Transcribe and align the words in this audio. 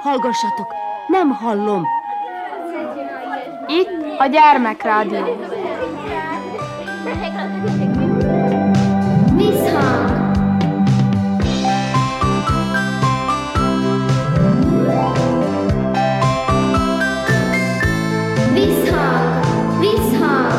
Hallgassatok, 0.00 0.74
nem 1.06 1.30
hallom. 1.30 1.86
Itt 3.66 4.18
a 4.18 4.26
gyermekrádió. 4.26 5.36
Visszhang! 9.36 10.10
Visszhang! 18.52 19.44
Visszhang! 19.80 20.52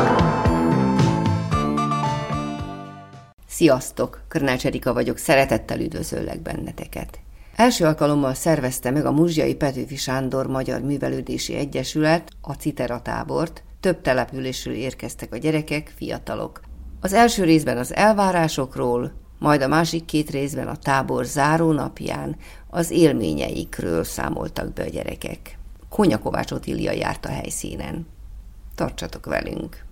Sziasztok! 3.46 4.23
Körnács 4.34 4.66
Erika 4.66 4.92
vagyok, 4.92 5.16
szeretettel 5.16 5.80
üdvözöllek 5.80 6.40
benneteket. 6.42 7.18
Első 7.56 7.84
alkalommal 7.84 8.34
szervezte 8.34 8.90
meg 8.90 9.06
a 9.06 9.12
Muzsjai 9.12 9.54
Petőfi 9.54 9.96
Sándor 9.96 10.46
Magyar 10.46 10.80
Művelődési 10.80 11.54
Egyesület 11.54 12.28
a 12.40 12.52
Citera 12.52 13.02
tábort, 13.02 13.62
több 13.80 14.00
településről 14.00 14.74
érkeztek 14.74 15.32
a 15.32 15.36
gyerekek, 15.36 15.92
fiatalok. 15.96 16.60
Az 17.00 17.12
első 17.12 17.44
részben 17.44 17.78
az 17.78 17.94
elvárásokról, 17.94 19.12
majd 19.38 19.62
a 19.62 19.68
másik 19.68 20.04
két 20.04 20.30
részben 20.30 20.68
a 20.68 20.76
tábor 20.76 21.24
záró 21.24 21.72
napján 21.72 22.36
az 22.70 22.90
élményeikről 22.90 24.04
számoltak 24.04 24.72
be 24.72 24.82
a 24.82 24.88
gyerekek. 24.88 25.58
Konya 25.88 26.18
Kovács 26.18 26.52
Otília 26.52 26.92
járt 26.92 27.24
a 27.24 27.30
helyszínen. 27.30 28.06
Tartsatok 28.74 29.26
velünk! 29.26 29.84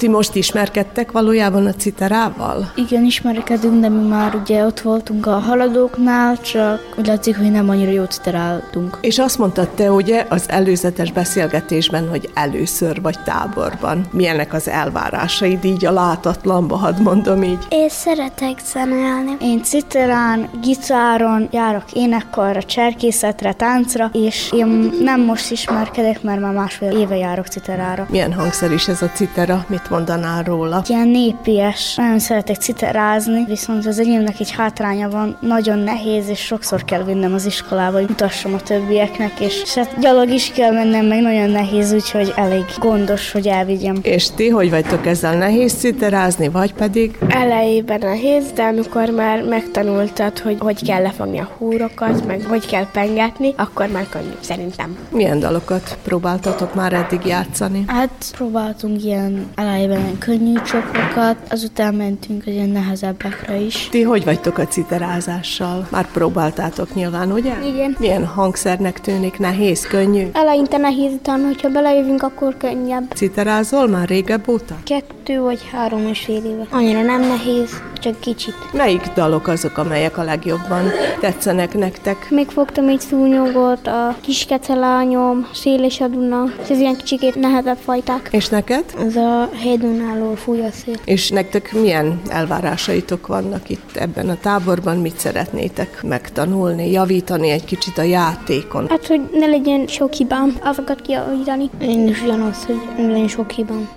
Ti 0.00 0.08
most 0.08 0.34
ismerkedtek 0.34 1.12
valójában 1.12 1.66
a 1.66 1.72
citerával? 1.72 2.72
Igen, 2.74 3.04
ismerkedünk, 3.04 3.80
de 3.80 3.88
mi 3.88 4.08
már 4.08 4.34
ugye 4.34 4.64
ott 4.64 4.80
voltunk 4.80 5.26
a 5.26 5.38
haladóknál, 5.38 6.40
csak 6.40 6.94
úgy 6.96 7.06
látszik, 7.06 7.36
hogy 7.36 7.50
nem 7.50 7.68
annyira 7.68 7.90
jót 7.90 8.12
citeráltunk. 8.12 8.98
És 9.00 9.18
azt 9.18 9.38
mondtad 9.38 9.68
te 9.68 9.90
ugye 9.90 10.26
az 10.28 10.44
előzetes 10.48 11.12
beszélgetésben, 11.12 12.08
hogy 12.08 12.30
először 12.34 13.02
vagy 13.02 13.18
táborban. 13.24 14.06
Milyenek 14.12 14.52
az 14.52 14.68
elvárásaid 14.68 15.64
így 15.64 15.84
a 15.84 15.92
látatlanba, 15.92 16.76
hadd 16.76 17.02
mondom 17.02 17.42
így. 17.42 17.58
Én 17.68 17.88
szeretek 17.88 18.58
zenélni. 18.72 19.36
Én 19.40 19.62
citerán, 19.62 20.48
gitáron 20.62 21.48
járok 21.52 21.92
énekkarra, 21.92 22.62
cserkészetre, 22.62 23.52
táncra, 23.52 24.10
és 24.12 24.52
én 24.52 24.92
nem 25.00 25.20
most 25.20 25.50
ismerkedek, 25.50 26.22
mert 26.22 26.40
már 26.40 26.52
másfél 26.52 26.90
éve 26.98 27.16
járok 27.16 27.46
citerára. 27.46 28.06
Milyen 28.10 28.32
hangszer 28.32 28.72
is 28.72 28.88
ez 28.88 29.02
a 29.02 29.10
citera? 29.14 29.64
Mit 29.68 29.84
mondanál 29.90 30.42
róla? 30.42 30.82
Ilyen 30.86 31.08
népies, 31.08 31.94
nagyon 31.94 32.18
szeretek 32.18 32.56
citerázni, 32.56 33.44
viszont 33.48 33.86
az 33.86 33.98
enyémnek 33.98 34.40
egy 34.40 34.50
hátránya 34.50 35.08
van, 35.08 35.36
nagyon 35.40 35.78
nehéz, 35.78 36.28
és 36.28 36.40
sokszor 36.40 36.84
kell 36.84 37.04
vinnem 37.04 37.34
az 37.34 37.46
iskolába, 37.46 37.96
hogy 37.98 38.08
mutassam 38.08 38.54
a 38.54 38.60
többieknek, 38.60 39.40
és 39.40 39.74
hát 39.74 39.98
gyalog 39.98 40.28
is 40.28 40.52
kell 40.52 40.72
mennem, 40.72 41.06
meg 41.06 41.20
nagyon 41.20 41.50
nehéz, 41.50 41.92
úgyhogy 41.92 42.32
elég 42.36 42.64
gondos, 42.78 43.32
hogy 43.32 43.46
elvigyem. 43.46 43.98
És 44.02 44.30
ti 44.30 44.48
hogy 44.48 44.70
vagytok 44.70 45.06
ezzel 45.06 45.36
nehéz 45.36 45.72
citerázni, 45.72 46.48
vagy 46.48 46.74
pedig? 46.74 47.18
Elejében 47.28 47.98
nehéz, 47.98 48.44
de 48.54 48.62
amikor 48.62 49.10
már 49.10 49.42
megtanultad, 49.42 50.38
hogy 50.38 50.56
hogy 50.58 50.84
kell 50.84 51.02
lefogni 51.02 51.38
a 51.38 51.48
húrokat, 51.58 52.26
meg 52.26 52.42
hogy 52.48 52.66
kell 52.66 52.86
pengetni, 52.90 53.54
akkor 53.56 53.86
már 53.86 54.08
könnyű, 54.08 54.34
szerintem. 54.40 54.96
Milyen 55.10 55.38
dalokat 55.38 55.98
próbáltatok 56.04 56.74
már 56.74 56.92
eddig 56.92 57.20
játszani? 57.26 57.84
Hát 57.86 58.10
próbáltunk 58.36 59.04
ilyen 59.04 59.46
elejében 59.54 59.75
ilyen 59.78 60.18
könnyű 60.18 60.54
csokokat, 60.62 61.36
azután 61.50 61.94
mentünk 61.94 62.42
az 62.46 62.52
ilyen 62.52 62.68
nehezebbekre 62.68 63.56
is. 63.56 63.88
Ti 63.90 64.02
hogy 64.02 64.24
vagytok 64.24 64.58
a 64.58 64.66
citerázással? 64.66 65.86
Már 65.90 66.10
próbáltátok 66.10 66.94
nyilván, 66.94 67.32
ugye? 67.32 67.54
Igen. 67.66 67.96
Milyen 67.98 68.26
hangszernek 68.26 69.00
tűnik? 69.00 69.38
Nehéz, 69.38 69.86
könnyű? 69.86 70.26
Eleinte 70.32 70.76
nehéz, 70.76 71.12
utána, 71.12 71.46
hogyha 71.46 71.68
belejövünk, 71.68 72.22
akkor 72.22 72.56
könnyebb. 72.56 73.12
Citerázol 73.14 73.88
már 73.88 74.08
régebb 74.08 74.48
óta? 74.48 74.74
Kettő 74.84 75.40
vagy 75.40 75.60
három 75.72 76.06
és 76.06 76.20
fél 76.20 76.44
éve. 76.44 76.66
Annyira 76.70 77.02
nem 77.02 77.20
nehéz, 77.20 77.70
csak 78.00 78.20
kicsit. 78.20 78.54
Melyik 78.72 79.10
dalok 79.14 79.48
azok, 79.48 79.78
amelyek 79.78 80.18
a 80.18 80.22
legjobban 80.22 80.84
tetszenek 81.20 81.74
nektek? 81.74 82.30
Még 82.30 82.48
fogtam 82.48 82.88
egy 82.88 83.00
szúnyogot, 83.00 83.86
a 83.86 84.16
kis 84.20 84.44
kecelányom, 84.44 85.48
szél 85.54 85.84
és 85.84 86.00
a 86.00 86.06
Duna. 86.08 86.44
Ez 86.70 86.78
ilyen 86.78 86.96
kicsikét 86.96 87.34
nehezebb 87.34 87.78
fajták. 87.84 88.28
És 88.32 88.48
neked? 88.48 88.84
Ez 89.06 89.16
a 89.16 89.48
Hédunálól 89.66 90.36
fúj 90.36 90.60
a 90.60 90.70
szél. 90.70 90.94
És 91.04 91.30
nektek 91.30 91.72
milyen 91.72 92.20
elvárásaitok 92.28 93.26
vannak 93.26 93.68
itt 93.68 93.96
ebben 93.96 94.28
a 94.28 94.36
táborban? 94.40 94.96
Mit 94.96 95.18
szeretnétek 95.18 96.02
megtanulni, 96.02 96.90
javítani 96.90 97.50
egy 97.50 97.64
kicsit 97.64 97.98
a 97.98 98.02
játékon? 98.02 98.88
Hát, 98.88 99.06
hogy 99.06 99.20
ne 99.32 99.46
legyen 99.46 99.86
sok 99.86 100.12
hibám, 100.12 100.56
azokat 100.62 101.00
kijavítani. 101.00 101.70
Én 101.80 102.08
is 102.08 102.22
ugyanaz, 102.22 102.64
hogy 102.64 102.80
ne 102.96 103.06
legyen 103.06 103.28
sok 103.28 103.50
hibám. 103.50 103.88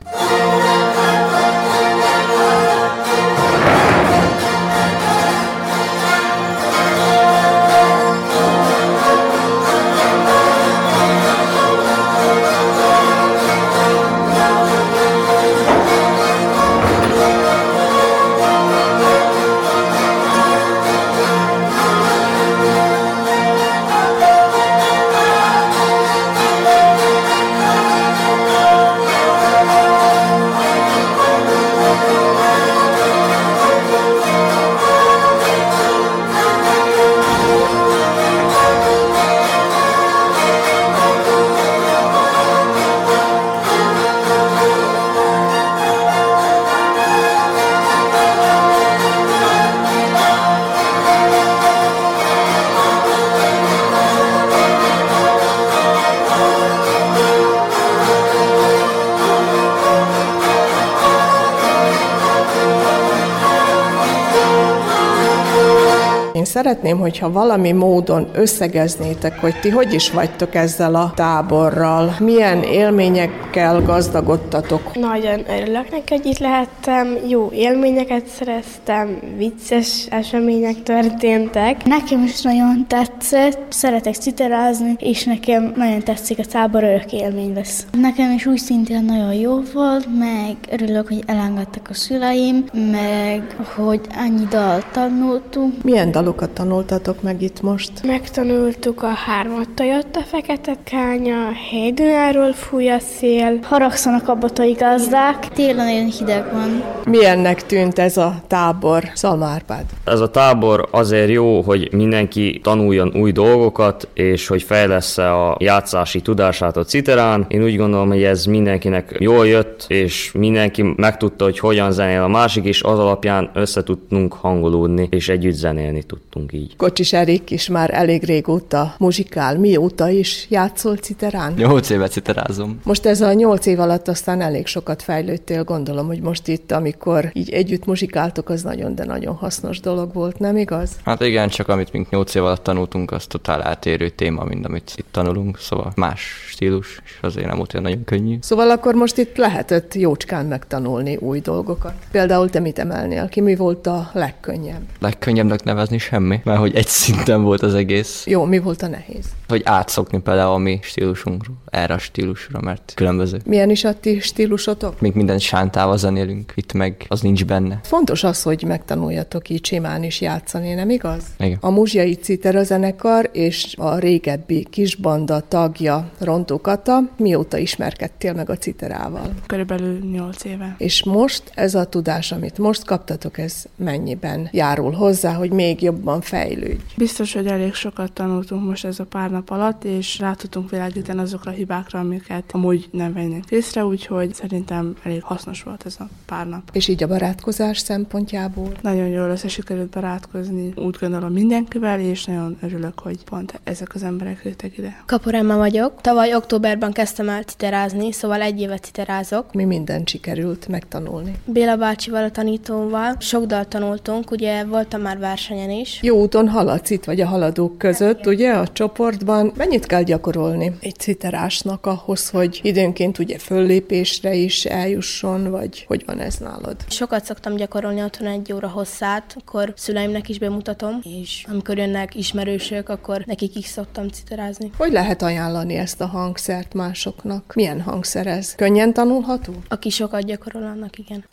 Én 66.34 66.46
szeretném, 66.46 67.00
hogyha 67.00 67.32
valami 67.32 67.72
módon 67.72 68.28
összegeznétek, 68.34 69.40
hogy 69.40 69.60
ti 69.62 69.70
hogy 69.70 69.94
is 69.94 70.12
vagytok 70.12 70.56
ezzel 70.56 70.96
a 70.96 71.12
táborral, 71.16 72.16
milyen 72.20 72.64
élményekkel 72.64 73.82
gazdagodtatok. 73.82 74.96
Nagyon 74.96 75.40
örülök 75.50 75.92
neki, 75.92 76.16
hogy 76.16 76.26
itt 76.26 76.38
lehettem, 76.38 77.18
jó 77.28 77.50
élményeket 77.52 78.28
szereztem, 78.28 79.20
vicces 79.38 80.06
események 80.10 80.84
történtek. 80.84 81.86
Nekem 81.86 82.24
is 82.24 82.42
nagyon 82.42 82.86
tetszett, 82.88 83.62
szeretek 83.70 84.16
citerázni, 84.16 84.96
és 85.00 85.24
nekem 85.24 85.74
nagyon 85.76 86.00
tetszik 86.00 86.40
a 86.40 86.46
tábor, 86.46 86.84
örök 86.84 87.14
élmény 87.14 87.54
lesz. 87.54 87.86
Nekem 88.02 88.32
is 88.32 88.46
úgy 88.46 88.58
szintén 88.58 89.04
nagyon 89.04 89.34
jó 89.34 89.62
volt, 89.74 90.08
meg 90.20 90.56
örülök, 90.72 91.08
hogy 91.08 91.24
elengedtek 91.26 91.90
a 91.90 91.94
szüleim, 91.94 92.66
meg 92.92 93.56
hogy 93.76 94.02
annyi 94.18 94.46
dalt 94.50 94.86
tanultunk. 94.92 95.84
Milyen 95.84 96.12
dalokat 96.20 96.50
tanultatok 96.50 97.22
meg 97.22 97.42
itt 97.42 97.62
most? 97.62 97.92
Megtanultuk 98.04 99.04
a 99.04 99.08
hármat, 99.08 99.70
Toyota 99.70 100.20
fekete 100.22 100.76
kánya, 100.84 101.50
Hédunáról 101.70 102.54
fúj 102.54 102.90
a 102.90 103.00
szél. 103.00 103.60
Haragszanak 103.64 104.28
a 104.28 104.36
botai 104.36 104.72
gazdák, 104.72 105.48
télen 105.48 105.76
nagyon 105.76 106.12
hideg 106.12 106.52
van. 106.52 106.84
Milyennek 107.06 107.66
tűnt 107.66 108.00
ez 108.00 108.18
a 108.18 108.36
tábor, 108.48 109.04
Szalma 109.14 109.46
Árpád? 109.46 109.86
Ez 110.04 110.20
a 110.20 110.30
tábor 110.30 110.88
azért 110.92 111.30
jó, 111.30 111.62
hogy 111.62 111.90
mindenki 111.92 112.60
tanuljon 112.64 113.12
új 113.16 113.32
dolgokat, 113.32 114.08
és 114.14 114.48
hogy 114.48 114.64
fejlesz-e 114.64 115.34
a 115.34 115.58
játszási 115.60 116.22
tudását 116.22 116.78
a 116.78 116.84
citerán. 116.84 117.46
Én 117.48 117.64
úgy 117.64 117.78
gondolom, 117.78 118.08
hogy 118.08 118.24
ez 118.24 118.46
mindenkinek 118.46 119.16
jól 119.20 119.48
jött, 119.48 119.86
és 119.88 120.32
mindenki 120.32 120.94
megtudta, 120.96 121.44
hogy 121.44 121.60
hogyan 121.60 121.92
zenél 121.92 122.22
a 122.22 122.28
másik, 122.28 122.64
és 122.64 122.84
az 122.84 123.00
alapján 123.00 123.50
össze 123.54 123.84
tudtunk 123.84 124.34
hangolódni, 124.34 125.08
és 125.12 125.30
együtt 125.30 125.54
zenélni. 125.54 126.08
Tudtunk 126.10 126.54
így. 126.54 126.76
Kocsis 126.76 127.14
Erik 127.14 127.52
is 127.52 127.68
már 127.68 127.94
elég 127.94 128.24
régóta 128.24 128.96
muzsikál. 128.98 129.58
Mióta 129.58 130.10
is 130.10 130.46
játszol 130.50 130.96
citerán? 130.96 131.54
Nyolc 131.54 131.90
évet 131.90 132.12
citerázom. 132.12 132.80
Most 132.84 133.06
ez 133.06 133.22
a 133.22 133.34
nyolc 133.34 133.66
év 133.66 133.80
alatt 133.80 134.08
aztán 134.08 134.42
elég 134.42 134.68
sokat 134.68 135.02
fejlődtél, 135.02 135.64
gondolom, 135.64 136.08
hogy 136.08 136.22
most 136.22 136.48
itt, 136.48 136.72
amikor 136.72 137.30
így 137.34 137.50
együtt 137.50 137.86
muzsikáltok, 137.86 138.50
az 138.50 138.62
nagyon, 138.62 138.96
de 138.96 139.06
nagyon 139.06 139.36
hasznos 139.36 139.80
dolog 139.80 140.14
volt, 140.14 140.40
nem 140.40 140.58
igaz? 140.58 140.92
Hát 141.06 141.22
igen, 141.22 141.50
csak 141.50 141.68
amit 141.68 141.92
mink 141.92 142.10
nyolc 142.10 142.36
év 142.36 142.44
alatt 142.44 142.64
tanultunk, 142.64 143.12
az 143.12 143.26
totál 143.28 143.64
eltérő 143.64 144.10
téma, 144.10 144.44
mint 144.44 144.66
amit 144.66 144.94
itt 144.96 145.08
tanulunk, 145.12 145.58
szóval 145.58 145.92
más 145.96 146.22
stílus, 146.48 147.02
és 147.06 147.18
azért 147.22 147.48
nem 147.48 147.58
volt 147.58 147.74
olyan 147.74 147.86
nagyon 147.86 148.04
könnyű. 148.04 148.38
Szóval 148.42 148.70
akkor 148.70 148.94
most 148.94 149.18
itt 149.18 149.38
lehetett 149.38 149.94
jócskán 149.94 150.46
megtanulni 150.46 151.16
új 151.16 151.40
dolgokat. 151.40 151.94
Például 152.12 152.50
te 152.50 152.60
mit 152.60 152.80
emelnél 152.80 153.30
ki? 153.30 153.42
Mi 153.42 153.56
volt 153.56 153.88
a 153.88 154.10
legkönnyebb? 154.14 154.82
Legkönnyebbnek 155.00 155.64
nevezni 155.64 155.98
semmi, 156.00 156.42
mert 156.44 156.60
hogy 156.60 156.76
egy 156.76 156.88
szinten 156.88 157.44
volt 157.44 157.62
az 157.62 157.74
egész. 157.74 158.24
Jó, 158.28 158.44
mi 158.44 158.60
volt 158.60 158.82
a 158.82 158.88
nehéz? 158.88 159.26
Hogy 159.48 159.62
átszokni 159.66 160.20
például 160.20 160.54
a 160.54 160.58
mi 160.58 160.80
stílusunkról, 160.82 161.56
erre 161.70 161.94
a 161.94 161.98
stílusra, 161.98 162.62
mert 162.62 162.92
különböző. 162.96 163.40
Milyen 163.46 163.70
is 163.70 163.84
a 163.84 163.94
ti 163.94 164.20
stílusotok? 164.20 165.02
Még 165.02 165.14
minden 165.14 165.40
sántával 165.40 165.98
zenélünk, 165.98 166.54
itt 166.56 166.74
meg 166.74 167.06
az 167.08 167.22
nincs 167.22 167.46
benne. 167.46 167.80
Fontos 167.84 168.24
az, 168.24 168.42
hogy 168.42 168.64
megtanuljatok 168.68 169.50
így 169.50 169.66
simán 169.66 170.04
is 170.04 170.22
játszani, 170.22 170.74
nem 170.74 170.90
igaz? 170.90 171.24
Igen. 171.40 171.58
A 171.62 171.70
Muzsiai 171.70 172.14
Citera 172.14 172.64
zenekar 172.64 173.30
és 173.34 173.76
a 173.78 173.98
régebbi 173.98 174.68
kisbanda 174.70 175.40
tagja 175.48 176.10
Rontó 176.20 176.62
Kata 176.62 177.00
mióta 177.18 177.58
ismerkedtél 177.58 178.34
meg 178.34 178.50
a 178.50 178.58
citerával? 178.58 179.34
Körülbelül 179.46 180.00
8 180.12 180.44
éve. 180.44 180.76
És 180.78 181.04
most 181.04 181.44
ez 181.54 181.76
a 181.76 181.86
tudás, 181.86 182.32
amit 182.32 182.58
most 182.58 182.86
kaptatok, 182.86 183.38
ez 183.38 183.64
mennyiben 183.76 184.50
járul 184.52 184.92
hozzá, 184.92 185.34
hogy 185.34 185.52
még 185.52 185.82
jobban 185.90 186.22
fejlődj? 186.22 186.82
Biztos, 186.98 187.34
hogy 187.34 187.48
elég 187.48 187.74
sokat 187.74 188.12
tanultunk 188.12 188.66
most 188.66 188.86
ez 188.86 189.00
a 189.00 189.06
pár 189.06 189.30
nap 189.30 189.50
alatt, 189.50 189.84
és 189.84 190.20
rá 190.20 190.34
tudtunk 190.34 190.70
világítani 190.70 191.20
azokra 191.20 191.52
a 191.52 191.54
hibákra, 191.54 192.00
amiket 192.00 192.44
amúgy 192.52 192.90
nem 192.92 193.14
vennénk 193.14 193.52
észre, 193.52 193.86
úgyhogy 193.86 194.34
szerintem 194.34 194.96
elég 195.04 195.24
hasznos 195.24 195.64
volt 195.64 195.86
ez 195.86 195.96
a 196.00 196.08
pár 196.26 196.48
nap. 196.48 196.70
És 196.72 196.88
így 196.88 197.04
a 197.04 197.08
barátkozás 197.08 197.78
szempontjából? 197.78 198.72
Nagyon 198.82 199.08
jól 199.08 199.30
össze 199.30 199.48
sikerült 199.48 199.90
barátkozni, 199.90 200.74
úgy 200.76 200.98
gondolom 201.00 201.32
mindenkivel, 201.32 202.00
és 202.00 202.26
nagyon 202.26 202.58
örülök, 202.62 203.00
hogy 203.00 203.24
pont 203.24 203.60
ezek 203.64 203.96
az 203.96 204.04
emberek 204.04 204.42
jöttek 204.44 204.78
ide. 204.78 205.04
Kapor 205.06 205.34
Emma 205.34 205.58
vagyok. 205.58 206.02
Tavaly 206.02 206.36
októberben 206.36 206.92
kezdtem 206.92 207.30
el 207.30 207.44
citerázni, 207.44 208.12
szóval 208.12 208.42
egy 208.42 208.60
évet 208.60 208.84
citerázok. 208.84 209.54
Mi 209.54 209.64
mindent 209.64 210.08
sikerült 210.10 210.68
megtanulni? 210.68 211.36
Béla 211.46 211.76
bácsival, 211.76 212.24
a 212.24 212.32
tanítóval. 212.32 213.16
Sok 213.20 213.46
dalt 213.46 213.68
tanultunk, 213.68 214.32
ugye 214.32 214.64
voltam 214.64 215.02
már 215.02 215.18
versenyen 215.18 215.70
is. 215.80 216.00
Jó 216.02 216.20
úton 216.22 216.48
haladsz 216.48 216.90
itt 216.90 217.04
vagy 217.04 217.22
a 217.22 217.28
haladók 217.28 217.78
között, 217.78 218.26
ugye 218.26 218.52
a 218.52 218.68
csoportban. 218.68 219.52
Mennyit 219.56 219.86
kell 219.86 220.04
gyakorolni 220.04 220.72
egy 220.80 220.96
citerásnak 220.96 221.86
ahhoz, 221.86 222.30
hogy 222.30 222.60
időnként 222.64 223.20
ugye 223.20 223.38
föllépésre 223.38 224.34
is 224.34 224.66
eljusson, 224.66 225.52
vagy 225.52 225.86
hogy 225.88 226.04
van 226.06 226.20
ez 226.20 226.36
nálad? 226.36 226.76
Sokat 226.88 227.26
szoktam 227.26 227.56
gyakorolni 227.56 228.02
otthon 228.04 228.28
egy 228.28 228.54
óra 228.54 228.68
hosszát, 228.68 229.36
akkor 229.40 229.74
szüleimnek 229.76 230.30
is 230.30 230.40
bemutatom, 230.40 231.00
és 231.04 231.46
amikor 231.50 231.78
jönnek 231.78 232.16
ismerősök, 232.16 232.90
akkor 232.90 233.24
nekik 233.26 233.56
is 233.56 233.66
szoktam 233.66 234.08
citerázni. 234.08 234.72
Hogy 234.78 234.92
lehet 234.92 235.22
ajánlani 235.22 235.76
ezt 235.76 236.02
a 236.02 236.06
hangszert 236.06 236.74
másoknak? 236.74 237.52
Milyen 237.56 237.82
hangszer 237.82 238.28
ez? 238.28 238.56
Könnyen 238.56 238.94
tanulható? 238.94 239.54
Aki 239.68 239.90
sokat 239.90 240.26
gyakorol, 240.26 240.64
annak 240.64 240.98
igen. 240.98 241.26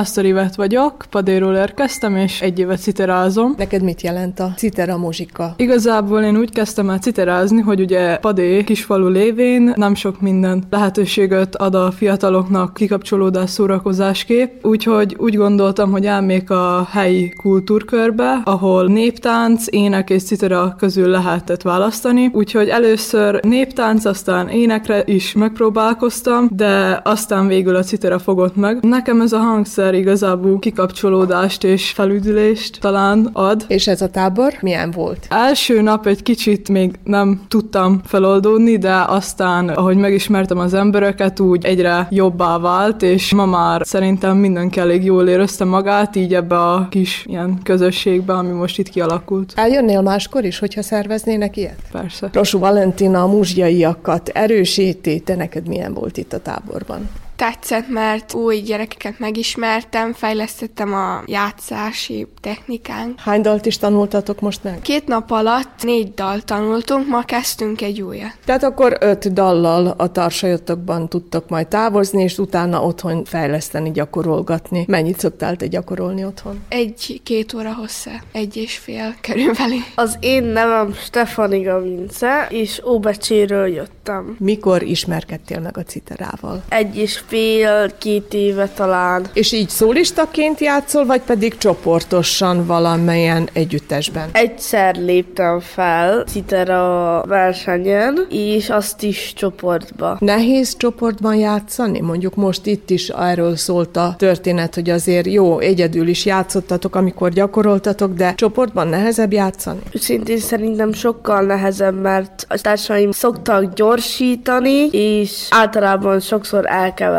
Pásztor 0.00 0.24
Ivet 0.24 0.54
vagyok, 0.54 1.04
Padéról 1.10 1.54
érkeztem, 1.54 2.16
és 2.16 2.40
egy 2.40 2.58
évet 2.58 2.80
citerázom. 2.80 3.54
Neked 3.56 3.82
mit 3.82 4.00
jelent 4.00 4.40
a 4.40 4.52
citera 4.56 4.98
muzsika? 4.98 5.54
Igazából 5.56 6.22
én 6.22 6.36
úgy 6.36 6.50
kezdtem 6.50 6.90
el 6.90 6.98
citerázni, 6.98 7.60
hogy 7.60 7.80
ugye 7.80 8.16
Padé 8.16 8.64
kisfalu 8.64 9.08
lévén 9.08 9.72
nem 9.76 9.94
sok 9.94 10.20
minden 10.20 10.64
lehetőséget 10.70 11.54
ad 11.54 11.74
a 11.74 11.90
fiataloknak 11.90 12.74
kikapcsolódás 12.74 13.50
szórakozásképp, 13.50 14.64
úgyhogy 14.66 15.16
úgy 15.18 15.36
gondoltam, 15.36 15.90
hogy 15.90 16.06
elmék 16.06 16.50
a 16.50 16.88
helyi 16.90 17.28
kultúrkörbe, 17.28 18.40
ahol 18.44 18.86
néptánc, 18.86 19.64
ének 19.70 20.10
és 20.10 20.22
citera 20.22 20.74
közül 20.78 21.08
lehetett 21.08 21.62
választani, 21.62 22.30
úgyhogy 22.32 22.68
először 22.68 23.40
néptánc, 23.44 24.04
aztán 24.04 24.48
énekre 24.48 25.02
is 25.06 25.32
megpróbálkoztam, 25.32 26.48
de 26.50 27.00
aztán 27.04 27.46
végül 27.46 27.74
a 27.76 27.82
citera 27.82 28.18
fogott 28.18 28.56
meg. 28.56 28.82
Nekem 28.82 29.20
ez 29.20 29.32
a 29.32 29.38
hangszer 29.38 29.88
igazából 29.94 30.58
kikapcsolódást 30.58 31.64
és 31.64 31.90
felüdülést 31.90 32.80
talán 32.80 33.30
ad. 33.32 33.64
És 33.68 33.86
ez 33.86 34.02
a 34.02 34.08
tábor 34.08 34.52
milyen 34.60 34.90
volt? 34.90 35.26
Első 35.28 35.80
nap 35.80 36.06
egy 36.06 36.22
kicsit 36.22 36.68
még 36.68 36.94
nem 37.04 37.40
tudtam 37.48 38.00
feloldódni, 38.04 38.78
de 38.78 38.94
aztán, 39.08 39.68
ahogy 39.68 39.96
megismertem 39.96 40.58
az 40.58 40.74
embereket, 40.74 41.40
úgy 41.40 41.64
egyre 41.64 42.06
jobbá 42.10 42.58
vált, 42.58 43.02
és 43.02 43.34
ma 43.34 43.46
már 43.46 43.82
szerintem 43.84 44.36
mindenki 44.36 44.80
elég 44.80 45.04
jól 45.04 45.28
érezte 45.28 45.64
magát, 45.64 46.16
így 46.16 46.34
ebbe 46.34 46.58
a 46.58 46.86
kis 46.90 47.24
ilyen 47.28 47.58
közösségbe, 47.62 48.32
ami 48.32 48.52
most 48.52 48.78
itt 48.78 48.88
kialakult. 48.88 49.52
Eljönnél 49.56 50.00
máskor 50.00 50.44
is, 50.44 50.58
hogyha 50.58 50.82
szerveznének 50.82 51.56
ilyet? 51.56 51.78
Persze. 51.92 52.30
Rosu 52.32 52.58
Valentina 52.58 53.22
a 53.22 53.26
muzsjaiakat 53.26 54.28
erősíti, 54.28 55.20
te 55.20 55.34
neked 55.34 55.68
milyen 55.68 55.94
volt 55.94 56.16
itt 56.16 56.32
a 56.32 56.38
táborban? 56.38 57.08
Tetszett, 57.40 57.88
mert 57.88 58.34
új 58.34 58.56
gyerekeket 58.56 59.18
megismertem, 59.18 60.12
fejlesztettem 60.12 60.94
a 60.94 61.22
játszási 61.26 62.26
technikánk. 62.40 63.20
Hány 63.20 63.40
dalt 63.40 63.66
is 63.66 63.78
tanultatok 63.78 64.40
most 64.40 64.64
meg? 64.64 64.78
Két 64.82 65.06
nap 65.06 65.30
alatt 65.30 65.82
négy 65.82 66.14
dal 66.14 66.40
tanultunk, 66.40 67.08
ma 67.08 67.22
kezdtünk 67.22 67.82
egy 67.82 68.02
újat. 68.02 68.32
Tehát 68.44 68.62
akkor 68.62 68.96
öt 69.00 69.32
dallal 69.32 69.94
a 69.96 70.12
tarsajotokban 70.12 71.08
tudtok 71.08 71.48
majd 71.48 71.66
távozni, 71.66 72.22
és 72.22 72.38
utána 72.38 72.82
otthon 72.82 73.24
fejleszteni, 73.24 73.90
gyakorolgatni. 73.90 74.84
Mennyit 74.88 75.18
szoktál 75.18 75.56
te 75.56 75.66
gyakorolni 75.66 76.24
otthon? 76.24 76.60
Egy-két 76.68 77.54
óra 77.54 77.74
hosszá, 77.74 78.12
egy 78.32 78.56
és 78.56 78.76
fél 78.76 79.14
körülbelül. 79.20 79.80
Az 79.94 80.16
én 80.20 80.42
nevem 80.42 80.94
Stefani 80.94 81.60
Gavince, 81.60 82.46
és 82.50 82.82
Óbecséről 82.84 83.66
jöttem. 83.66 84.36
Mikor 84.38 84.82
ismerkedtél 84.82 85.60
meg 85.60 85.76
a 85.76 85.82
citerával? 85.82 86.62
Egy 86.68 86.96
és 86.96 87.22
fél, 87.30 87.90
két 87.98 88.34
éve 88.34 88.68
talán. 88.68 89.26
És 89.32 89.52
így 89.52 89.68
szólistaként 89.68 90.60
játszol, 90.60 91.06
vagy 91.06 91.20
pedig 91.20 91.58
csoportosan 91.58 92.66
valamelyen 92.66 93.48
együttesben? 93.52 94.28
Egyszer 94.32 94.96
léptem 94.96 95.60
fel 95.60 96.24
Citera 96.24 97.22
versenyen, 97.26 98.26
és 98.30 98.70
azt 98.70 99.02
is 99.02 99.32
csoportba. 99.36 100.16
Nehéz 100.20 100.76
csoportban 100.76 101.34
játszani? 101.34 102.00
Mondjuk 102.00 102.34
most 102.34 102.66
itt 102.66 102.90
is 102.90 103.08
erről 103.08 103.56
szólt 103.56 103.96
a 103.96 104.14
történet, 104.18 104.74
hogy 104.74 104.90
azért 104.90 105.26
jó, 105.26 105.58
egyedül 105.58 106.08
is 106.08 106.24
játszottatok, 106.24 106.94
amikor 106.94 107.30
gyakoroltatok, 107.30 108.12
de 108.12 108.34
csoportban 108.34 108.88
nehezebb 108.88 109.32
játszani? 109.32 109.80
Szintén 109.94 110.38
szerintem 110.38 110.92
sokkal 110.92 111.42
nehezebb, 111.42 112.00
mert 112.00 112.46
a 112.48 112.58
társaim 112.60 113.10
szoktak 113.10 113.74
gyorsítani, 113.74 114.88
és 114.90 115.46
általában 115.50 116.20
sokszor 116.20 116.64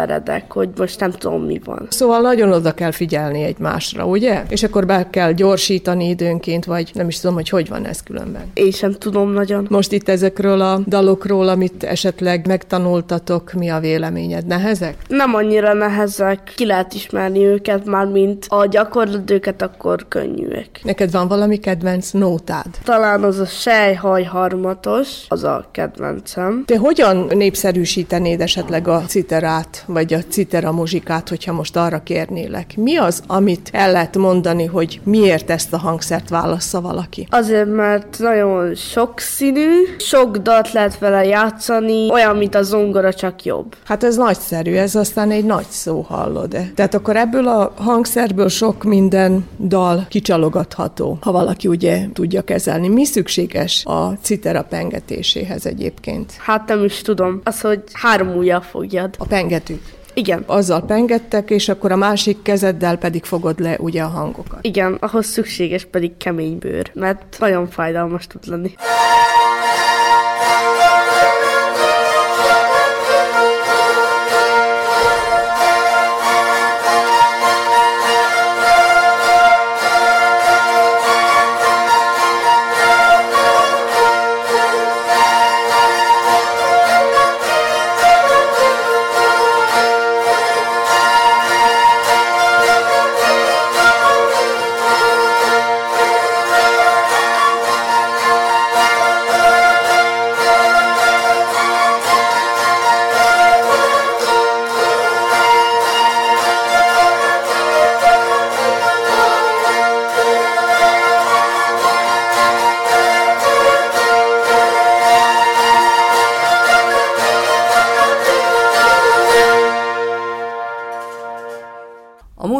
elkeveredek, 0.01 0.51
hogy 0.51 0.70
most 0.77 1.00
nem 1.00 1.12
tudom, 1.12 1.43
mi 1.43 1.62
van. 1.63 1.88
Szóval 1.89 2.22
nagyon 2.22 2.51
oda 2.51 2.72
kell 2.72 2.91
figyelni 2.91 3.43
egymásra, 3.43 4.05
ugye? 4.05 4.43
És 4.50 4.63
akkor 4.63 4.86
be 4.86 5.08
kell 5.10 5.31
gyorsítani 5.31 6.10
időnként, 6.10 6.65
vagy 6.65 6.91
nem 6.93 7.08
is 7.08 7.20
tudom, 7.20 7.36
hogy 7.36 7.50
hogy 7.50 7.70
van 7.70 7.86
ez 7.86 8.03
különben. 8.03 8.41
Én 8.53 8.72
sem 8.72 8.91
tudom 8.91 9.31
nagyon. 9.31 9.67
Most 9.70 9.91
itt 9.91 10.10
ezekről 10.10 10.62
a 10.62 10.79
dalokról, 10.88 11.48
amit 11.48 11.84
esetleg 11.84 12.48
megtanultatok, 12.48 13.53
mi 13.53 13.70
a 13.70 13.79
véleményed? 13.79 14.46
Nehezek? 14.46 14.96
Nem 15.08 15.36
annyira 15.36 15.74
nehezek, 15.74 16.53
ki 16.55 16.65
lehet 16.65 16.93
ismerni 16.93 17.46
őket, 17.46 17.86
már 17.86 18.05
mint 18.05 18.46
a 18.50 18.65
gyakorlod 18.65 19.31
őket, 19.31 19.62
akkor 19.62 20.05
könnyűek. 20.08 20.79
Neked 20.84 21.12
van 21.12 21.27
valami 21.27 21.58
kedvenc 21.58 22.12
nótád? 22.12 22.65
Talán 22.84 23.24
az 23.24 23.39
a 23.39 23.46
sejhaj 23.46 24.24
harmatos, 24.24 25.08
az 25.27 25.43
a 25.43 25.65
kedvencem. 25.72 26.63
Te 26.65 26.77
hogyan 26.77 27.27
népszerűsítenéd 27.34 28.41
esetleg 28.41 28.88
a 28.88 29.03
citerát, 29.08 29.81
vagy 29.86 30.14
a 30.14 30.20
citera 30.30 30.72
muzsikát, 30.72 31.30
hogyha 31.30 31.54
most 31.54 31.76
arra 31.76 32.04
kérnélek? 32.04 32.74
Mi 32.78 32.98
az, 32.98 33.24
amit 33.28 33.70
el 33.72 33.92
lehet 33.92 34.18
mondani, 34.18 34.66
hogy 34.66 35.00
miért 35.04 35.50
ezt 35.50 35.74
a 35.74 35.78
hangszert 35.78 36.30
válassza 36.30 36.82
valaki? 36.82 37.28
Azért, 37.30 37.76
mert 37.76 38.20
nagyon 38.20 38.76
sokszínű, 38.76 39.70
sok 39.98 40.38
dalt 40.38 40.72
lehet 40.72 41.00
vele 41.00 41.26
játszani, 41.26 42.12
olyan, 42.12 42.36
mint 42.36 42.56
a 42.56 42.64
zongora, 42.64 43.14
csak 43.14 43.44
jobb. 43.44 43.76
Hát 43.86 44.04
ez 44.04 44.16
nagyszerű, 44.16 44.74
ez 44.74 44.96
aztán 44.96 45.32
egy 45.32 45.46
nagy 45.46 45.66
szó 45.70 46.02
hallod-e. 46.02 46.72
Tehát 46.76 46.94
akkor 46.94 47.16
ebből 47.16 47.48
a 47.48 47.74
hangszerből 47.76 48.50
sok 48.50 48.84
minden 48.84 49.46
dal 49.60 50.06
kicsalogatható, 50.10 51.18
ha 51.22 51.32
valaki 51.32 51.68
ugye 51.68 52.06
tudja 52.14 52.42
kezelni. 52.42 52.88
Mi 52.88 53.06
szükséges 53.06 53.86
a 53.86 54.14
citera 54.22 54.64
pengetéséhez 54.64 55.66
egyébként? 55.66 56.34
Hát 56.38 56.68
nem 56.68 56.84
is 56.84 57.02
tudom. 57.02 57.42
Az, 57.44 57.62
hogy 57.62 57.84
három 57.94 58.36
ujjal 58.36 58.62
fogjad. 58.62 59.16
A 59.18 59.26
pengetűt. 59.26 59.71
Igen. 60.13 60.44
Azzal 60.46 60.86
pengettek, 60.86 61.50
és 61.50 61.70
akkor 61.70 61.91
a 61.91 61.96
másik 61.96 62.41
kezeddel 62.41 62.98
pedig 62.98 63.24
fogod 63.24 63.60
le 63.60 63.75
ugye 63.80 64.01
a 64.01 64.08
hangokat. 64.08 64.60
Igen, 64.65 64.98
ahhoz 65.00 65.25
szükséges 65.25 65.86
pedig 65.86 66.18
kemény 66.18 66.58
bőr, 66.58 66.91
mert 66.94 67.36
nagyon 67.39 67.68
fájdalmas 67.68 68.27
tud 68.27 68.48
lenni. 68.48 68.75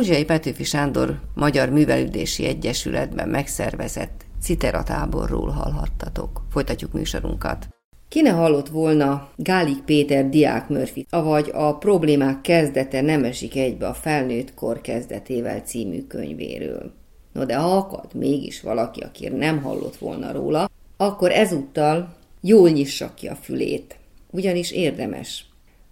Múzsiai 0.02 0.26
Petőfi 0.26 0.64
Sándor 0.64 1.20
Magyar 1.36 1.70
Művelődési 1.70 2.46
Egyesületben 2.46 3.30
megszervezett 3.30 4.26
Citera 4.42 4.84
táborról 4.84 5.50
hallhattatok. 5.50 6.42
Folytatjuk 6.52 6.92
műsorunkat. 6.92 7.68
Ki 8.08 8.22
ne 8.22 8.30
hallott 8.30 8.68
volna 8.68 9.30
Gálik 9.36 9.82
Péter 9.82 10.30
Diák 10.30 10.70
Murphy, 10.70 11.06
avagy 11.10 11.50
a 11.54 11.78
problémák 11.78 12.42
kezdete 12.42 13.02
nem 13.02 13.24
esik 13.24 13.56
egybe 13.56 13.88
a 13.88 13.94
felnőtt 13.94 14.54
kor 14.54 14.82
kezdetével 14.82 15.60
című 15.60 16.08
könyvéről. 16.08 16.94
No 17.34 17.46
de 17.46 17.56
ha 17.56 17.78
akad 17.78 18.14
mégis 18.16 18.62
valaki, 18.62 19.02
aki 19.02 19.28
nem 19.28 19.62
hallott 19.62 19.96
volna 19.96 20.32
róla, 20.32 20.70
akkor 20.98 21.32
ezúttal 21.32 22.16
jól 22.42 22.70
nyissa 22.70 23.14
ki 23.14 23.28
a 23.28 23.36
fülét, 23.36 23.98
ugyanis 24.32 24.72
érdemes. 24.72 25.46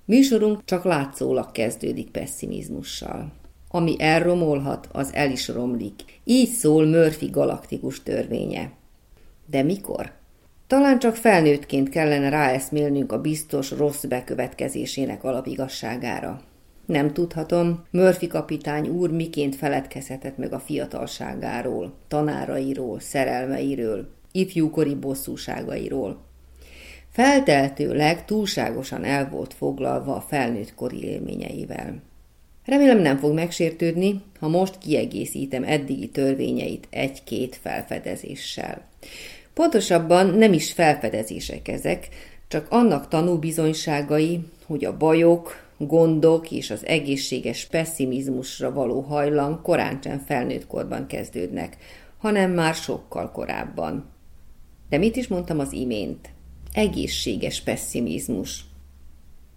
Műsorunk 0.05 0.65
csak 0.65 0.83
látszólag 0.83 1.51
kezdődik 1.51 2.09
pessimizmussal. 2.09 3.37
Ami 3.71 3.95
elromolhat, 3.99 4.89
az 4.91 5.13
el 5.13 5.31
is 5.31 5.47
romlik. 5.47 5.93
Így 6.23 6.49
szól 6.49 6.85
Murphy 6.85 7.25
galaktikus 7.25 8.03
törvénye. 8.03 8.71
De 9.45 9.63
mikor? 9.63 10.11
Talán 10.67 10.99
csak 10.99 11.15
felnőttként 11.15 11.89
kellene 11.89 12.29
ráeszmélnünk 12.29 13.11
a 13.11 13.21
biztos 13.21 13.71
rossz 13.71 14.03
bekövetkezésének 14.03 15.23
alapigasságára. 15.23 16.41
Nem 16.85 17.13
tudhatom, 17.13 17.83
Murphy 17.91 18.27
kapitány 18.27 18.87
úr 18.87 19.11
miként 19.11 19.55
feledkezhetett 19.55 20.37
meg 20.37 20.53
a 20.53 20.59
fiatalságáról, 20.59 21.93
tanárairól, 22.07 22.99
szerelmeiről, 22.99 24.09
ifjúkori 24.31 24.95
bosszúságairól. 24.95 26.25
Felteltőleg 27.09 28.25
túlságosan 28.25 29.03
el 29.03 29.29
volt 29.29 29.53
foglalva 29.53 30.15
a 30.15 30.21
felnőtt 30.21 30.75
kori 30.75 31.03
élményeivel. 31.03 32.01
Remélem 32.69 32.99
nem 32.99 33.17
fog 33.17 33.33
megsértődni, 33.33 34.21
ha 34.39 34.47
most 34.47 34.77
kiegészítem 34.77 35.63
eddigi 35.63 36.09
törvényeit 36.09 36.87
egy-két 36.89 37.59
felfedezéssel. 37.61 38.87
Pontosabban 39.53 40.27
nem 40.27 40.53
is 40.53 40.71
felfedezések 40.71 41.67
ezek, 41.67 42.07
csak 42.47 42.71
annak 42.71 43.07
tanúbizonyságai, 43.07 44.39
hogy 44.65 44.85
a 44.85 44.97
bajok, 44.97 45.67
gondok 45.77 46.51
és 46.51 46.69
az 46.69 46.85
egészséges 46.85 47.65
pessimizmusra 47.65 48.73
való 48.73 48.99
hajlam 48.99 49.61
korán 49.61 49.99
sem 50.03 50.19
felnőtt 50.19 50.67
korban 50.67 51.07
kezdődnek, 51.07 51.77
hanem 52.17 52.51
már 52.51 52.73
sokkal 52.73 53.31
korábban. 53.31 54.09
De 54.89 54.97
mit 54.97 55.15
is 55.15 55.27
mondtam 55.27 55.59
az 55.59 55.73
imént? 55.73 56.29
Egészséges 56.73 57.61
pessimizmus. 57.61 58.65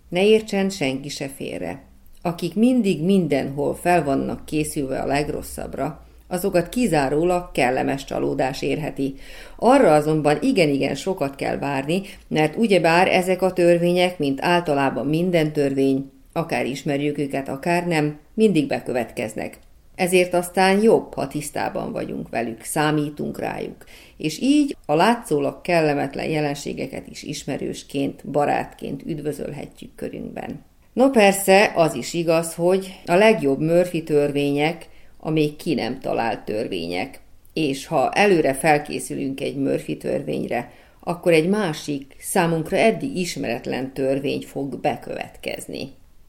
Ne 0.08 0.26
értsen 0.26 0.70
senki 0.70 1.08
se 1.08 1.28
félre. 1.28 1.90
Akik 2.22 2.54
mindig 2.54 3.04
mindenhol 3.04 3.74
fel 3.74 4.04
vannak 4.04 4.44
készülve 4.44 4.98
a 4.98 5.06
legrosszabbra, 5.06 6.06
azokat 6.28 6.68
kizárólag 6.68 7.50
kellemes 7.52 8.04
csalódás 8.04 8.62
érheti. 8.62 9.14
Arra 9.56 9.94
azonban 9.94 10.38
igen-igen 10.40 10.94
sokat 10.94 11.34
kell 11.34 11.58
várni, 11.58 12.02
mert 12.28 12.56
ugyebár 12.56 13.08
ezek 13.08 13.42
a 13.42 13.52
törvények, 13.52 14.18
mint 14.18 14.42
általában 14.42 15.06
minden 15.06 15.52
törvény, 15.52 16.10
akár 16.32 16.66
ismerjük 16.66 17.18
őket, 17.18 17.48
akár 17.48 17.86
nem, 17.86 18.18
mindig 18.34 18.66
bekövetkeznek. 18.66 19.58
Ezért 19.94 20.34
aztán 20.34 20.82
jobb, 20.82 21.14
ha 21.14 21.26
tisztában 21.26 21.92
vagyunk 21.92 22.28
velük, 22.28 22.62
számítunk 22.62 23.38
rájuk, 23.38 23.84
és 24.16 24.40
így 24.40 24.76
a 24.86 24.94
látszólag 24.94 25.60
kellemetlen 25.60 26.28
jelenségeket 26.28 27.08
is 27.08 27.22
ismerősként, 27.22 28.28
barátként 28.30 29.02
üdvözölhetjük 29.06 29.94
körünkben. 29.94 30.70
No 30.92 31.10
persze, 31.10 31.72
az 31.74 31.94
is 31.94 32.14
igaz, 32.14 32.54
hogy 32.54 33.00
a 33.06 33.14
legjobb 33.14 33.60
Murphy 33.60 34.02
törvények 34.02 34.88
a 35.18 35.30
még 35.30 35.56
ki 35.56 35.74
nem 35.74 36.00
talált 36.00 36.44
törvények. 36.44 37.20
És 37.52 37.86
ha 37.86 38.10
előre 38.10 38.54
felkészülünk 38.54 39.40
egy 39.40 39.56
Murphy 39.56 39.96
törvényre, 39.96 40.72
akkor 41.00 41.32
egy 41.32 41.48
másik, 41.48 42.16
számunkra 42.18 42.76
eddig 42.76 43.16
ismeretlen 43.16 43.92
törvény 43.92 44.40
fog 44.40 44.80
bekövetkezni. 44.80 45.88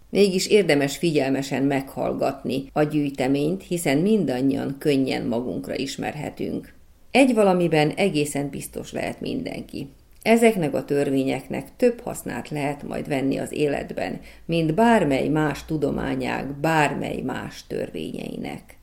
Mégis 0.10 0.48
érdemes 0.48 0.98
figyelmesen 0.98 1.64
meghallgatni 1.64 2.70
a 2.74 2.84
gyűjteményt, 2.84 3.64
hiszen 3.64 3.98
mindannyian 3.98 4.76
könnyen 4.80 5.26
magunkra 5.26 5.76
ismerhetünk. 5.76 6.74
Egy 7.12 7.34
valamiben 7.34 7.90
egészen 7.90 8.50
biztos 8.50 8.92
lehet 8.92 9.22
mindenki. 9.22 9.88
Ezeknek 10.24 10.74
a 10.74 10.86
törvényeknek 10.86 11.68
több 11.78 12.00
hasznát 12.02 12.50
lehet 12.50 12.84
majd 12.84 13.08
venni 13.08 13.38
az 13.38 13.52
életben, 13.52 14.20
mint 14.46 14.74
bármely 14.74 15.28
más 15.28 15.66
tudományág 15.66 16.48
bármely 16.48 17.22
más 17.22 17.68
törvényeinek. 17.68 18.78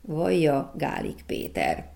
Vajja 0.00 0.74
Gálik 0.76 1.22
Péter. 1.26 1.86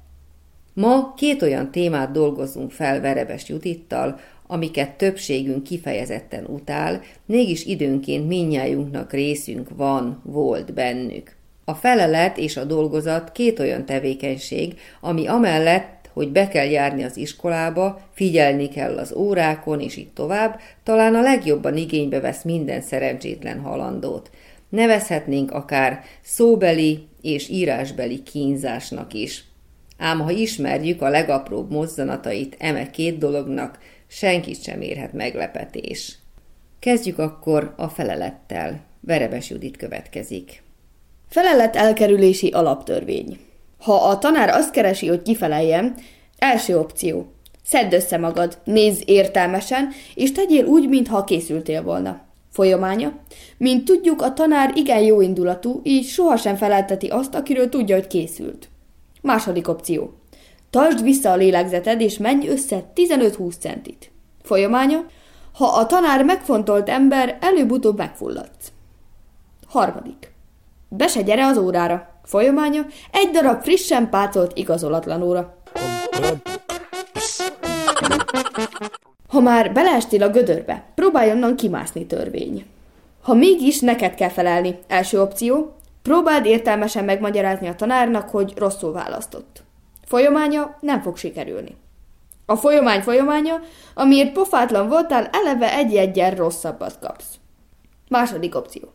Ma 0.72 1.14
két 1.16 1.42
olyan 1.42 1.70
témát 1.70 2.10
dolgozunk 2.10 2.70
fel 2.70 3.00
Verebes 3.00 3.48
Jutittal, 3.48 4.18
amiket 4.46 4.96
többségünk 4.96 5.62
kifejezetten 5.62 6.44
utál, 6.44 7.00
mégis 7.26 7.64
időnként 7.64 8.28
minnyájunknak 8.28 9.12
részünk 9.12 9.68
van, 9.76 10.22
volt 10.24 10.74
bennük. 10.74 11.36
A 11.64 11.74
felelet 11.74 12.38
és 12.38 12.56
a 12.56 12.64
dolgozat 12.64 13.32
két 13.32 13.58
olyan 13.58 13.84
tevékenység, 13.84 14.78
ami 15.00 15.26
amellett, 15.26 15.97
hogy 16.18 16.32
be 16.32 16.48
kell 16.48 16.66
járni 16.66 17.02
az 17.02 17.16
iskolába, 17.16 18.00
figyelni 18.12 18.68
kell 18.68 18.96
az 18.96 19.12
órákon, 19.12 19.80
és 19.80 19.96
így 19.96 20.12
tovább, 20.12 20.60
talán 20.82 21.14
a 21.14 21.20
legjobban 21.20 21.76
igénybe 21.76 22.20
vesz 22.20 22.42
minden 22.42 22.80
szerencsétlen 22.80 23.60
halandót. 23.60 24.30
Nevezhetnénk 24.68 25.50
akár 25.50 26.04
szóbeli 26.22 27.06
és 27.20 27.48
írásbeli 27.48 28.22
kínzásnak 28.22 29.14
is. 29.14 29.44
Ám 29.98 30.20
ha 30.20 30.30
ismerjük 30.30 31.02
a 31.02 31.08
legapróbb 31.08 31.70
mozzanatait 31.70 32.56
eme 32.58 32.90
két 32.90 33.18
dolognak, 33.18 33.78
senkit 34.06 34.62
sem 34.62 34.80
érhet 34.80 35.12
meglepetés. 35.12 36.18
Kezdjük 36.78 37.18
akkor 37.18 37.74
a 37.76 37.88
felelettel. 37.88 38.80
Verebes 39.00 39.50
Judit 39.50 39.76
következik. 39.76 40.62
Felelet 41.28 41.76
elkerülési 41.76 42.48
alaptörvény. 42.48 43.38
Ha 43.78 43.94
a 43.94 44.18
tanár 44.18 44.48
azt 44.48 44.70
keresi, 44.70 45.08
hogy 45.08 45.22
kifeleljen, 45.22 45.94
első 46.38 46.78
opció. 46.78 47.32
Szedd 47.64 47.94
össze 47.94 48.18
magad, 48.18 48.58
nézz 48.64 49.00
értelmesen, 49.04 49.88
és 50.14 50.32
tegyél 50.32 50.64
úgy, 50.64 50.88
mintha 50.88 51.24
készültél 51.24 51.82
volna. 51.82 52.20
Folyamánya? 52.52 53.12
Mint 53.56 53.84
tudjuk, 53.84 54.22
a 54.22 54.32
tanár 54.32 54.72
igen 54.74 55.00
jó 55.00 55.20
indulatú, 55.20 55.80
így 55.82 56.06
sohasem 56.06 56.56
felelteti 56.56 57.06
azt, 57.06 57.34
akiről 57.34 57.68
tudja, 57.68 57.94
hogy 57.94 58.06
készült. 58.06 58.68
Második 59.22 59.68
opció. 59.68 60.12
Tartsd 60.70 61.02
vissza 61.02 61.30
a 61.30 61.36
lélegzeted, 61.36 62.00
és 62.00 62.18
menj 62.18 62.48
össze 62.48 62.92
15-20 62.94 63.58
centit. 63.58 64.10
Folyamánya? 64.42 65.04
Ha 65.52 65.66
a 65.66 65.86
tanár 65.86 66.24
megfontolt 66.24 66.88
ember, 66.88 67.38
előbb-utóbb 67.40 67.96
megfulladsz. 67.96 68.72
Harmadik. 69.66 70.32
Be 70.88 71.06
se 71.06 71.22
gyere 71.22 71.46
az 71.46 71.58
órára. 71.58 72.07
Folyamánya? 72.28 72.86
Egy 73.12 73.30
darab 73.30 73.62
frissen 73.62 74.10
pácolt 74.10 74.56
igazolatlan 74.56 75.22
óra. 75.22 75.56
Ha 79.28 79.40
már 79.40 79.72
beleestél 79.72 80.22
a 80.22 80.28
gödörbe, 80.28 80.84
próbálj 80.94 81.30
onnan 81.30 81.56
kimászni 81.56 82.06
törvény. 82.06 82.66
Ha 83.22 83.34
mégis 83.34 83.80
neked 83.80 84.14
kell 84.14 84.28
felelni, 84.28 84.78
első 84.86 85.20
opció, 85.20 85.76
próbáld 86.02 86.46
értelmesen 86.46 87.04
megmagyarázni 87.04 87.68
a 87.68 87.74
tanárnak, 87.74 88.28
hogy 88.28 88.52
rosszul 88.56 88.92
választott. 88.92 89.62
Folyamánya 90.04 90.76
nem 90.80 91.02
fog 91.02 91.16
sikerülni. 91.16 91.76
A 92.46 92.56
folyamány 92.56 93.00
folyamánya, 93.00 93.60
amiért 93.94 94.32
pofátlan 94.32 94.88
voltál, 94.88 95.30
eleve 95.32 95.76
egy-egyen 95.76 96.34
rosszabbat 96.34 96.98
kapsz. 97.00 97.34
Második 98.08 98.54
opció. 98.54 98.92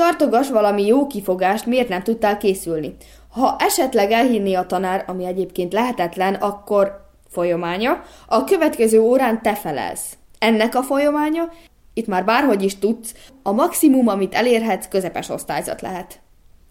Tartogas 0.00 0.50
valami 0.50 0.86
jó 0.86 1.06
kifogást, 1.06 1.66
miért 1.66 1.88
nem 1.88 2.02
tudtál 2.02 2.36
készülni. 2.36 2.96
Ha 3.30 3.56
esetleg 3.58 4.10
elhinni 4.10 4.54
a 4.54 4.66
tanár, 4.66 5.04
ami 5.06 5.24
egyébként 5.24 5.72
lehetetlen, 5.72 6.34
akkor 6.34 7.06
folyamánya, 7.28 8.02
a 8.26 8.44
következő 8.44 9.00
órán 9.00 9.42
te 9.42 9.54
felelsz. 9.54 10.16
Ennek 10.38 10.74
a 10.74 10.82
folyamánya, 10.82 11.48
itt 11.94 12.06
már 12.06 12.24
bárhogy 12.24 12.62
is 12.62 12.78
tudsz, 12.78 13.14
a 13.42 13.52
maximum, 13.52 14.08
amit 14.08 14.34
elérhetsz, 14.34 14.88
közepes 14.88 15.28
osztályzat 15.28 15.80
lehet. 15.80 16.20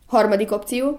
Harmadik 0.07 0.51
opció, 0.51 0.97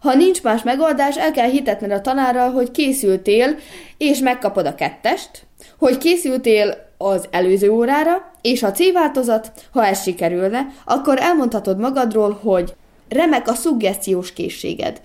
ha 0.00 0.14
nincs 0.14 0.42
más 0.42 0.62
megoldás, 0.62 1.16
el 1.16 1.30
kell 1.30 1.48
hitetned 1.48 1.90
a 1.90 2.00
tanárral, 2.00 2.50
hogy 2.50 2.70
készültél, 2.70 3.56
és 3.98 4.18
megkapod 4.18 4.66
a 4.66 4.74
kettest, 4.74 5.46
hogy 5.78 5.98
készültél 5.98 6.89
az 7.02 7.28
előző 7.30 7.70
órára, 7.70 8.30
és 8.40 8.62
a 8.62 8.70
C-változat, 8.70 9.52
ha 9.72 9.86
ez 9.86 10.02
sikerülne, 10.02 10.66
akkor 10.84 11.18
elmondhatod 11.20 11.78
magadról, 11.78 12.38
hogy 12.42 12.74
remek 13.08 13.48
a 13.48 13.54
szuggesztiós 13.54 14.32
készséged. 14.32 15.00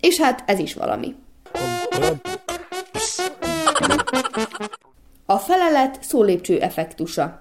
És 0.00 0.20
hát 0.20 0.42
ez 0.46 0.58
is 0.58 0.74
valami. 0.74 1.14
A 5.26 5.38
felelet 5.38 5.98
szólépcső 6.02 6.60
effektusa. 6.60 7.40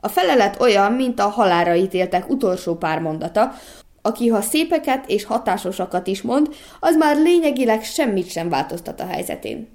A 0.00 0.08
felelet 0.08 0.60
olyan, 0.60 0.92
mint 0.92 1.20
a 1.20 1.28
halára 1.28 1.74
ítéltek 1.74 2.30
utolsó 2.30 2.74
pár 2.74 3.00
mondata, 3.00 3.52
aki 4.02 4.28
ha 4.28 4.40
szépeket 4.40 5.08
és 5.08 5.24
hatásosakat 5.24 6.06
is 6.06 6.22
mond, 6.22 6.48
az 6.80 6.96
már 6.96 7.16
lényegileg 7.16 7.84
semmit 7.84 8.30
sem 8.30 8.48
változtat 8.48 9.00
a 9.00 9.06
helyzetén. 9.06 9.68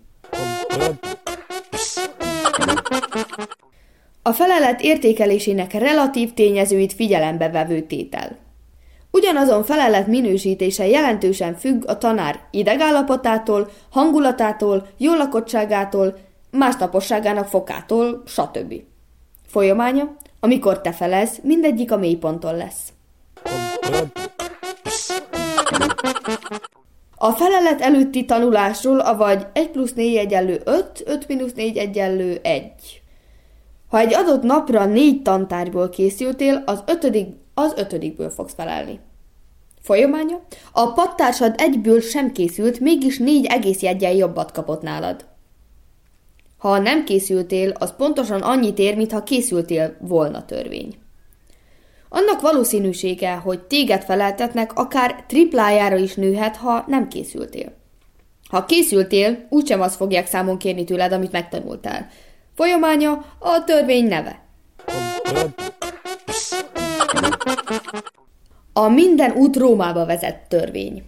A 4.21 4.31
felelet 4.33 4.81
értékelésének 4.81 5.73
relatív 5.73 6.33
tényezőit 6.33 6.93
figyelembe 6.93 7.49
vevő 7.49 7.81
tétel. 7.81 8.37
Ugyanazon 9.11 9.63
felelet 9.63 10.07
minősítése 10.07 10.87
jelentősen 10.87 11.55
függ 11.55 11.83
a 11.87 11.97
tanár 11.97 12.39
idegállapotától, 12.51 13.69
hangulatától, 13.89 14.87
jólakottságától, 14.97 16.17
másnaposságának 16.51 17.47
fokától, 17.47 18.23
stb. 18.25 18.73
Folyamánya, 19.47 20.15
amikor 20.39 20.81
te 20.81 20.91
felez, 20.91 21.39
mindegyik 21.43 21.91
a 21.91 21.97
mélyponton 21.97 22.55
lesz. 22.55 22.93
A 27.23 27.31
felelet 27.31 27.81
előtti 27.81 28.25
tanulásról, 28.25 28.99
avagy 28.99 29.47
1 29.53 29.69
plusz 29.69 29.93
4 29.93 30.15
egyenlő 30.15 30.61
5, 30.65 31.03
5 31.05 31.27
mínusz 31.27 31.53
4 31.53 31.77
egyenlő 31.77 32.39
1. 32.43 32.71
Ha 33.87 33.99
egy 33.99 34.13
adott 34.13 34.41
napra 34.41 34.85
négy 34.85 35.21
tantárból 35.21 35.89
készültél, 35.89 36.63
az 36.65 36.83
ötödik, 36.85 37.27
az 37.53 37.74
ötödikből 37.75 38.29
fogsz 38.29 38.53
felelni. 38.53 39.00
Folyamánya? 39.81 40.41
A 40.72 40.93
pattársad 40.93 41.53
egyből 41.57 42.01
sem 42.01 42.31
készült, 42.31 42.79
mégis 42.79 43.17
négy 43.17 43.46
egész 43.46 43.81
jegyen 43.81 44.13
jobbat 44.13 44.51
kapott 44.51 44.81
nálad. 44.81 45.25
Ha 46.57 46.77
nem 46.77 47.03
készültél, 47.03 47.69
az 47.69 47.93
pontosan 47.98 48.41
annyit 48.41 48.79
ér, 48.79 48.96
mintha 48.96 49.24
készültél 49.24 49.96
volna 50.00 50.46
törvény. 50.46 51.00
Annak 52.13 52.41
valószínűsége, 52.41 53.33
hogy 53.33 53.59
téged 53.59 54.03
feleltetnek, 54.03 54.74
akár 54.74 55.24
triplájára 55.27 55.95
is 55.95 56.15
nőhet, 56.15 56.55
ha 56.55 56.83
nem 56.87 57.07
készültél. 57.07 57.74
Ha 58.50 58.65
készültél, 58.65 59.45
úgysem 59.50 59.81
azt 59.81 59.95
fogják 59.95 60.27
számon 60.27 60.57
kérni 60.57 60.83
tőled, 60.83 61.11
amit 61.11 61.31
megtanultál. 61.31 62.07
Folyamánya 62.55 63.11
a 63.39 63.63
törvény 63.63 64.07
neve. 64.07 64.43
A 68.74 68.87
minden 68.87 69.31
út 69.31 69.55
Rómába 69.55 70.05
vezet 70.05 70.47
törvény. 70.47 71.03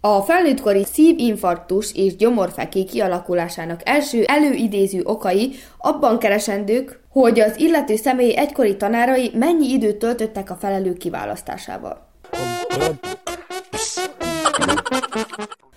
A 0.00 0.20
felnőttkori 0.20 0.84
szívinfarktus 0.84 1.94
és 1.94 2.16
gyomorfeké 2.16 2.84
kialakulásának 2.84 3.80
első 3.84 4.24
előidéző 4.24 5.00
okai 5.04 5.54
abban 5.78 6.18
keresendők, 6.18 7.00
hogy 7.08 7.40
az 7.40 7.58
illető 7.58 7.96
személy 7.96 8.36
egykori 8.36 8.76
tanárai 8.76 9.30
mennyi 9.34 9.68
időt 9.68 9.96
töltöttek 9.96 10.50
a 10.50 10.54
felelő 10.54 10.92
kiválasztásával. 10.92 12.06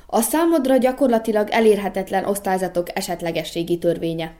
A 0.08 0.22
számodra 0.22 0.78
gyakorlatilag 0.78 1.50
elérhetetlen 1.50 2.26
osztályzatok 2.26 2.98
esetlegességi 2.98 3.78
törvénye. 3.78 4.34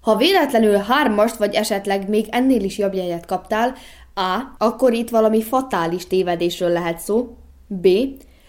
Ha 0.00 0.16
véletlenül 0.16 0.76
hármast 0.76 1.36
vagy 1.36 1.54
esetleg 1.54 2.08
még 2.08 2.26
ennél 2.30 2.62
is 2.62 2.78
jobb 2.78 2.94
jegyet 2.94 3.26
kaptál, 3.26 3.74
A. 4.14 4.40
Akkor 4.58 4.92
itt 4.92 5.10
valami 5.10 5.42
fatális 5.42 6.06
tévedésről 6.06 6.70
lehet 6.70 6.98
szó. 6.98 7.36
B. 7.66 7.88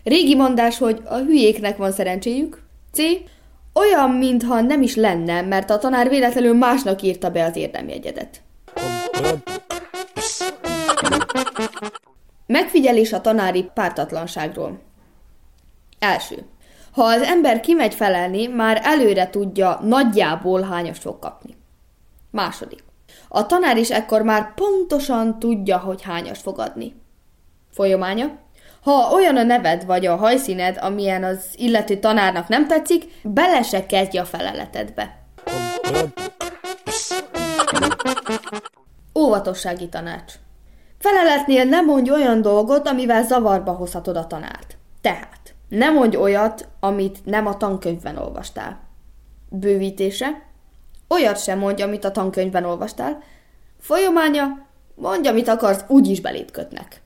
Régi 0.03 0.35
mondás, 0.35 0.77
hogy 0.77 1.01
a 1.05 1.15
hülyéknek 1.15 1.77
van 1.77 1.91
szerencséjük. 1.91 2.61
C. 2.91 3.01
Olyan, 3.73 4.09
mintha 4.09 4.61
nem 4.61 4.81
is 4.81 4.95
lenne, 4.95 5.41
mert 5.41 5.69
a 5.69 5.77
tanár 5.77 6.09
véletlenül 6.09 6.53
másnak 6.53 7.01
írta 7.01 7.29
be 7.29 7.43
az 7.43 7.55
érdemjegyedet. 7.55 8.41
Megfigyelés 12.45 13.13
a 13.13 13.21
tanári 13.21 13.69
pártatlanságról. 13.73 14.79
Első. 15.99 16.45
Ha 16.91 17.03
az 17.03 17.21
ember 17.21 17.59
kimegy 17.59 17.93
felelni, 17.93 18.47
már 18.47 18.81
előre 18.83 19.29
tudja 19.29 19.79
nagyjából 19.83 20.61
hányas 20.61 20.97
fog 20.97 21.19
kapni. 21.19 21.57
Második. 22.31 22.83
A 23.27 23.45
tanár 23.45 23.77
is 23.77 23.89
ekkor 23.89 24.21
már 24.21 24.53
pontosan 24.53 25.39
tudja, 25.39 25.77
hogy 25.77 26.01
hányas 26.01 26.39
fog 26.39 26.59
adni. 26.59 26.95
Folyamánya. 27.71 28.39
Ha 28.81 29.11
olyan 29.13 29.37
a 29.37 29.43
neved 29.43 29.85
vagy 29.85 30.05
a 30.05 30.15
hajszíned, 30.15 30.77
amilyen 30.81 31.23
az 31.23 31.45
illető 31.55 31.99
tanárnak 31.99 32.47
nem 32.47 32.67
tetszik, 32.67 33.03
bele 33.23 33.61
se 33.61 33.85
kezdj 33.85 34.17
a 34.17 34.25
feleletedbe. 34.25 35.19
Óvatossági 39.19 39.89
tanács. 39.89 40.33
Feleletnél 40.99 41.63
nem 41.63 41.85
mondj 41.85 42.11
olyan 42.11 42.41
dolgot, 42.41 42.87
amivel 42.87 43.23
zavarba 43.23 43.71
hozhatod 43.71 44.15
a 44.15 44.27
tanárt. 44.27 44.77
Tehát, 45.01 45.55
ne 45.69 45.89
mondj 45.89 46.15
olyat, 46.15 46.67
amit 46.79 47.25
nem 47.25 47.47
a 47.47 47.57
tankönyvben 47.57 48.17
olvastál. 48.17 48.79
Bővítése. 49.49 50.41
Olyat 51.07 51.43
sem 51.43 51.59
mondj, 51.59 51.81
amit 51.81 52.05
a 52.05 52.11
tankönyvben 52.11 52.65
olvastál. 52.65 53.23
Folyamánya. 53.79 54.65
Mondj, 54.95 55.27
amit 55.27 55.47
akarsz, 55.47 55.83
úgyis 55.87 56.21
belét 56.21 56.51
kötnek. 56.51 57.01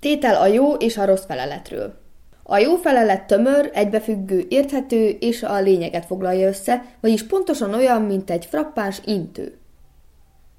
Tétel 0.00 0.40
a 0.40 0.46
jó 0.46 0.74
és 0.74 0.96
a 0.96 1.04
rossz 1.04 1.24
feleletről. 1.26 2.04
A 2.42 2.58
jó 2.58 2.76
felelet 2.76 3.26
tömör, 3.26 3.70
egybefüggő, 3.74 4.46
érthető 4.48 5.08
és 5.08 5.42
a 5.42 5.60
lényeget 5.60 6.06
foglalja 6.06 6.48
össze, 6.48 6.84
vagyis 7.00 7.26
pontosan 7.26 7.74
olyan, 7.74 8.02
mint 8.02 8.30
egy 8.30 8.44
frappáns 8.44 9.00
intő. 9.04 9.58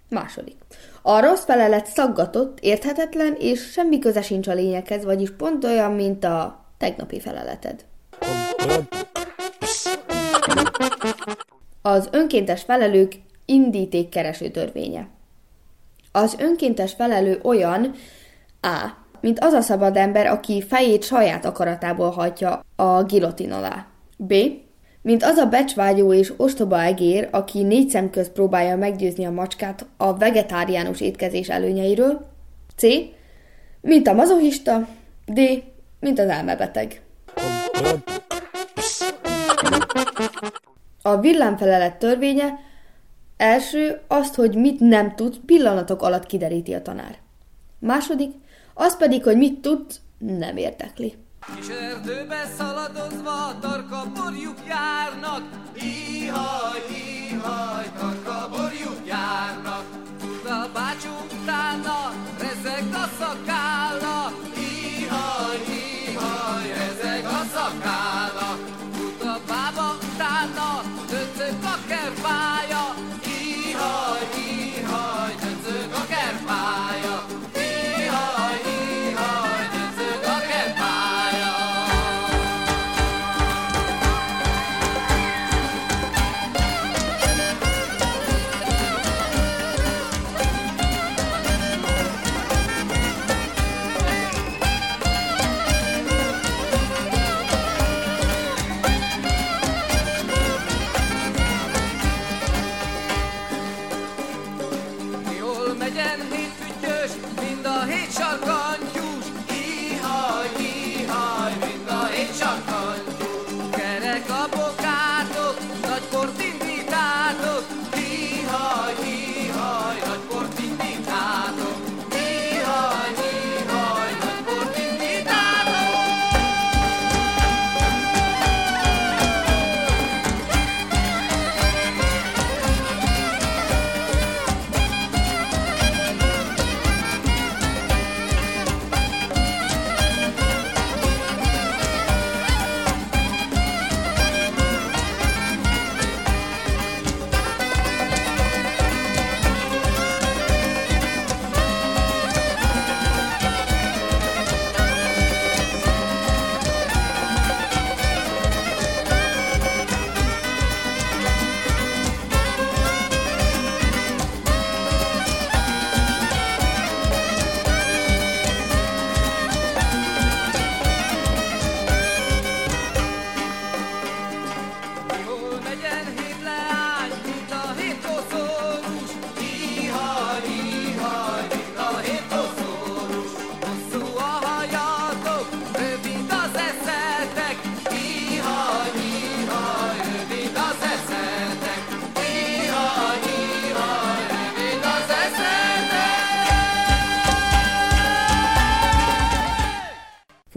Második. 0.10 0.56
A 1.02 1.20
rossz 1.22 1.44
felelet 1.44 1.86
szaggatott, 1.86 2.60
érthetetlen, 2.60 3.36
és 3.40 3.72
semmi 3.72 4.00
köze 4.00 4.22
sincs 4.22 4.48
a 4.48 4.54
lényekhez, 4.54 5.04
vagyis 5.04 5.32
pont 5.32 5.64
olyan, 5.64 5.92
mint 5.92 6.24
a 6.24 6.66
tegnapi 6.78 7.20
feleleted. 7.20 7.86
Az 11.82 12.08
önkéntes 12.12 12.64
felelők 12.64 13.14
indítékkereső 13.46 14.50
törvénye. 14.50 15.08
Az 16.12 16.36
önkéntes 16.40 16.94
felelő 16.94 17.40
olyan 17.44 17.94
A. 18.68 18.96
Mint 19.22 19.40
az 19.40 19.54
a 19.54 19.62
szabad 19.62 19.98
ember, 19.98 20.28
aki 20.28 20.62
fejét 20.62 21.04
saját 21.04 21.46
akaratából 21.46 22.10
hajtja 22.10 22.64
a 22.76 23.04
gilotin 23.04 23.52
alá. 23.52 23.86
B. 24.18 24.34
Mint 25.02 25.24
az 25.24 25.38
a 25.38 25.46
becsvágyó 25.46 26.14
és 26.14 26.34
ostoba 26.38 26.82
egér, 26.82 27.28
aki 27.32 27.64
négy 27.64 27.90
szem 27.90 28.10
közt 28.10 28.32
próbálja 28.32 28.78
meggyőzni 28.78 29.26
a 29.26 29.32
macskát 29.32 29.86
a 29.98 30.18
vegetáriánus 30.18 31.02
étkezés 31.02 31.50
előnyeiről. 31.50 32.26
C. 32.76 32.86
Mint 33.82 34.08
a 34.08 34.14
mazohista. 34.14 34.88
D. 35.26 35.40
Mint 36.00 36.20
az 36.20 36.28
elmebeteg. 36.28 37.02
A 41.02 41.18
villámfelelet 41.18 41.96
törvénye 41.96 42.60
első 43.38 44.02
azt, 44.08 44.36
hogy 44.36 44.56
mit 44.56 44.80
nem 44.80 45.16
tud, 45.16 45.38
pillanatok 45.46 46.02
alatt 46.02 46.26
kideríti 46.26 46.74
a 46.74 46.82
tanár. 46.82 47.18
Második, 47.80 48.34
az 48.78 48.98
pedig, 48.98 49.24
hogy 49.24 49.38
mit 49.38 49.60
tud, 49.60 49.86
nem 50.18 50.58
érdekli. 50.58 51.18
Kis 51.56 51.68
erdőbe 51.68 52.52
szaladozva 52.58 53.60
tarka 53.62 54.04
borjuk 54.16 54.58
járnak, 54.68 55.42
Ihaj, 55.76 56.82
ihaj, 57.30 57.86
tarka 58.00 58.50
borjuk 58.50 59.08
járnak. 59.08 59.84
Fut 60.20 60.50
a 60.50 60.70
bácsú 60.74 61.10
utána, 61.42 62.14
rezeg 62.40 62.94
a 62.94 63.08
szakálla, 63.20 64.32
Ihaj, 64.56 65.58
ihaj, 66.08 66.68
rezeg 66.68 67.26
a 67.26 67.44
szakálla. 67.54 68.67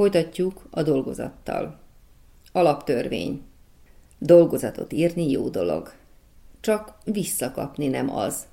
Folytatjuk 0.01 0.63
a 0.71 0.83
dolgozattal. 0.83 1.79
Alaptörvény. 2.53 3.41
Dolgozatot 4.19 4.93
írni 4.93 5.31
jó 5.31 5.49
dolog. 5.49 5.93
Csak 6.61 6.95
visszakapni 7.05 7.87
nem 7.87 8.17
az. 8.17 8.47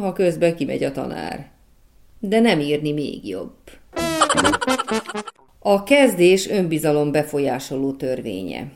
Ha 0.00 0.12
közben 0.12 0.56
kimegy 0.56 0.84
a 0.84 0.92
tanár. 0.92 1.50
De 2.18 2.40
nem 2.40 2.60
írni 2.60 2.92
még 2.92 3.28
jobb. 3.28 3.56
A 5.58 5.82
kezdés 5.82 6.48
önbizalom 6.48 7.12
befolyásoló 7.12 7.92
törvénye. 7.92 8.72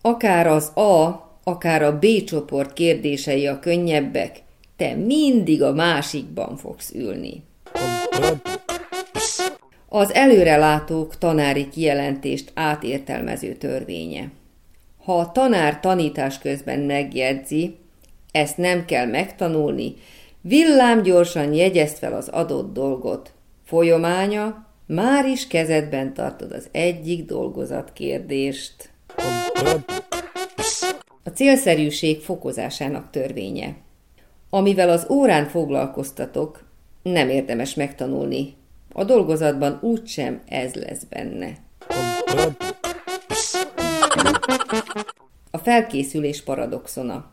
Akár 0.00 0.46
az 0.46 0.68
A, 0.76 1.28
akár 1.44 1.82
a 1.82 1.98
B 1.98 2.06
csoport 2.24 2.72
kérdései 2.72 3.46
a 3.46 3.58
könnyebbek, 3.58 4.42
te 4.76 4.94
mindig 4.94 5.62
a 5.62 5.72
másikban 5.72 6.56
fogsz 6.56 6.90
ülni. 6.94 7.42
Az 9.92 10.14
előrelátók 10.14 11.18
tanári 11.18 11.68
kijelentést 11.68 12.50
átértelmező 12.54 13.54
törvénye. 13.54 14.30
Ha 15.04 15.18
a 15.18 15.32
tanár 15.32 15.80
tanítás 15.80 16.38
közben 16.38 16.78
megjegyzi, 16.78 17.76
ezt 18.32 18.56
nem 18.56 18.84
kell 18.84 19.06
megtanulni, 19.06 19.94
villámgyorsan 20.40 21.52
jegyezd 21.52 21.96
fel 21.96 22.12
az 22.12 22.28
adott 22.28 22.72
dolgot. 22.72 23.32
Folyománya, 23.64 24.66
már 24.86 25.26
is 25.26 25.46
kezedben 25.46 26.14
tartod 26.14 26.52
az 26.52 26.68
egyik 26.72 27.24
dolgozat 27.24 27.92
kérdést. 27.92 28.90
A 31.22 31.28
célszerűség 31.34 32.20
fokozásának 32.20 33.10
törvénye. 33.10 33.76
Amivel 34.50 34.90
az 34.90 35.06
órán 35.08 35.46
foglalkoztatok, 35.46 36.64
nem 37.02 37.28
érdemes 37.28 37.74
megtanulni. 37.74 38.58
A 38.92 39.04
dolgozatban 39.04 39.78
úgysem 39.82 40.40
ez 40.48 40.74
lesz 40.74 41.04
benne. 41.04 41.52
A 45.50 45.58
felkészülés 45.58 46.42
paradoxona. 46.42 47.30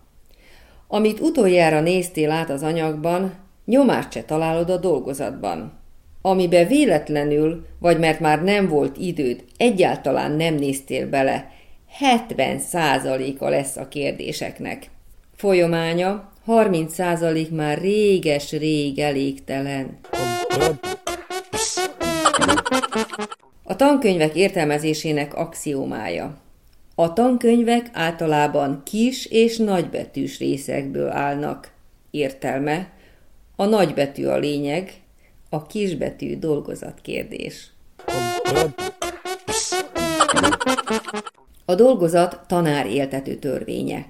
Amit 0.87 1.19
utoljára 1.19 1.81
néztél 1.81 2.31
át 2.31 2.49
az 2.49 2.63
anyagban, 2.63 3.33
nyomást 3.65 4.11
se 4.11 4.23
találod 4.23 4.69
a 4.69 4.77
dolgozatban. 4.77 5.71
Amibe 6.21 6.65
véletlenül, 6.65 7.65
vagy 7.79 7.99
mert 7.99 8.19
már 8.19 8.43
nem 8.43 8.67
volt 8.67 8.97
időd, 8.97 9.43
egyáltalán 9.57 10.31
nem 10.31 10.55
néztél 10.55 11.09
bele, 11.09 11.51
70 11.89 12.59
százaléka 12.59 13.49
lesz 13.49 13.77
a 13.77 13.87
kérdéseknek. 13.87 14.89
Folyománya 15.35 16.31
30 16.45 16.93
százalék 16.93 17.51
már 17.51 17.77
réges-rég 17.77 18.99
elégtelen. 18.99 19.97
A 23.63 23.75
tankönyvek 23.75 24.35
értelmezésének 24.35 25.35
axiómája. 25.35 26.37
A 26.95 27.13
tankönyvek 27.13 27.89
általában 27.93 28.81
kis 28.85 29.25
és 29.25 29.57
nagybetűs 29.57 30.39
részekből 30.39 31.09
állnak. 31.09 31.71
Értelme. 32.11 32.91
A 33.55 33.65
nagybetű 33.65 34.25
a 34.25 34.37
lényeg, 34.37 34.93
a 35.49 35.65
kisbetű 35.65 36.37
dolgozatkérdés. 36.39 37.71
A 41.65 41.75
dolgozat 41.75 42.41
tanár 42.47 42.85
éltető 42.85 43.35
törvénye. 43.35 44.05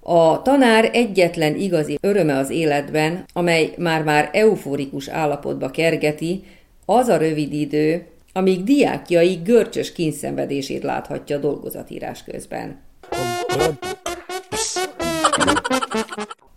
A 0.00 0.42
tanár 0.42 0.90
egyetlen 0.92 1.56
igazi 1.56 1.98
öröme 2.00 2.36
az 2.36 2.50
életben, 2.50 3.24
amely 3.32 3.74
már-már 3.78 4.30
euforikus 4.32 5.08
állapotba 5.08 5.70
kergeti, 5.70 6.44
az 6.92 7.08
a 7.08 7.16
rövid 7.16 7.52
idő, 7.52 8.06
amíg 8.32 8.64
diákjai 8.64 9.34
görcsös 9.34 9.92
kínszenvedését 9.92 10.82
láthatja 10.82 11.38
dolgozatírás 11.38 12.24
közben. 12.24 12.80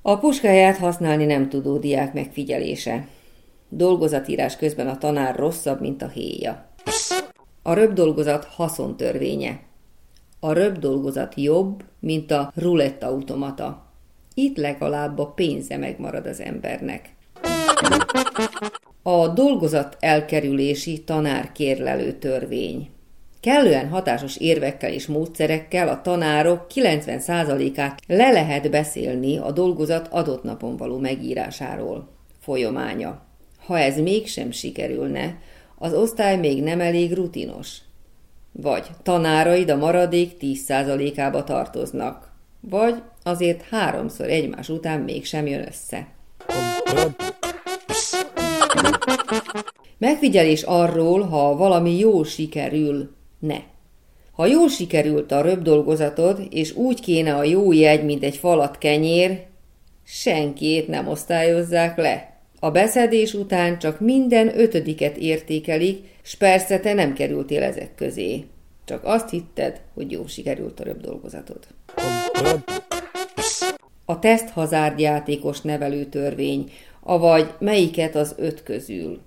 A 0.01 0.17
puskáját 0.17 0.77
használni 0.77 1.25
nem 1.25 1.49
tudó 1.49 1.77
diák 1.77 2.13
megfigyelése. 2.13 3.07
Dolgozatírás 3.69 4.57
közben 4.57 4.87
a 4.87 4.97
tanár 4.97 5.35
rosszabb, 5.35 5.81
mint 5.81 6.01
a 6.01 6.07
héja. 6.07 6.65
A 7.61 7.73
röpdolgozat 7.73 8.45
haszontörvénye. 8.45 9.59
A 10.39 10.51
röpdolgozat 10.51 11.33
jobb, 11.35 11.83
mint 11.99 12.31
a 12.31 12.51
ruletta 12.55 13.07
automata. 13.07 13.91
Itt 14.33 14.57
legalább 14.57 15.19
a 15.19 15.27
pénze 15.27 15.77
megmarad 15.77 16.25
az 16.25 16.39
embernek. 16.39 17.09
A 19.05 19.27
dolgozat 19.27 19.97
elkerülési 19.99 21.03
tanárkérlelő 21.03 22.11
törvény. 22.11 22.89
Kellően 23.39 23.89
hatásos 23.89 24.37
érvekkel 24.37 24.91
és 24.91 25.07
módszerekkel 25.07 25.87
a 25.87 26.01
tanárok 26.01 26.65
90%-át 26.73 28.01
le 28.07 28.31
lehet 28.31 28.69
beszélni 28.69 29.37
a 29.37 29.51
dolgozat 29.51 30.07
adott 30.11 30.43
napon 30.43 30.77
való 30.77 30.97
megírásáról. 30.97 32.09
Folyománya. 32.39 33.21
Ha 33.65 33.79
ez 33.79 33.97
mégsem 33.97 34.51
sikerülne, 34.51 35.37
az 35.77 35.93
osztály 35.93 36.37
még 36.37 36.63
nem 36.63 36.81
elég 36.81 37.13
rutinos. 37.13 37.77
Vagy 38.51 38.87
tanáraid 39.03 39.69
a 39.69 39.75
maradék 39.75 40.31
10%-ába 40.39 41.43
tartoznak. 41.43 42.31
Vagy 42.59 43.01
azért 43.23 43.61
háromszor 43.69 44.29
egymás 44.29 44.69
után 44.69 44.99
mégsem 44.99 45.47
jön 45.47 45.67
össze. 45.67 46.07
Megfigyelés 49.97 50.61
arról, 50.61 51.21
ha 51.21 51.55
valami 51.55 51.97
jól 51.97 52.25
sikerül, 52.25 53.09
ne. 53.39 53.57
Ha 54.31 54.45
jól 54.45 54.69
sikerült 54.69 55.31
a 55.31 55.41
röpdolgozatod, 55.41 56.47
és 56.49 56.75
úgy 56.75 56.99
kéne 56.99 57.35
a 57.35 57.43
jó 57.43 57.71
jegy, 57.71 58.03
mint 58.03 58.23
egy 58.23 58.37
falat 58.37 58.77
kenyér, 58.77 59.45
senkit 60.03 60.87
nem 60.87 61.07
osztályozzák 61.07 61.97
le. 61.97 62.37
A 62.59 62.71
beszedés 62.71 63.33
után 63.33 63.79
csak 63.79 63.99
minden 63.99 64.59
ötödiket 64.59 65.17
értékelik, 65.17 66.03
s 66.21 66.35
persze 66.35 66.79
te 66.79 66.93
nem 66.93 67.13
kerültél 67.13 67.63
ezek 67.63 67.95
közé. 67.95 68.45
Csak 68.85 69.03
azt 69.03 69.29
hitted, 69.29 69.81
hogy 69.93 70.11
jó 70.11 70.27
sikerült 70.27 70.79
a 70.79 70.83
röpdolgozatod. 70.83 71.67
A 74.05 74.19
teszt 74.19 74.49
hazárdjátékos 74.49 75.61
nevelő 75.61 76.05
törvény, 76.05 76.71
avagy 77.03 77.53
melyiket 77.59 78.15
az 78.15 78.35
öt 78.37 78.63
közül. 78.63 79.21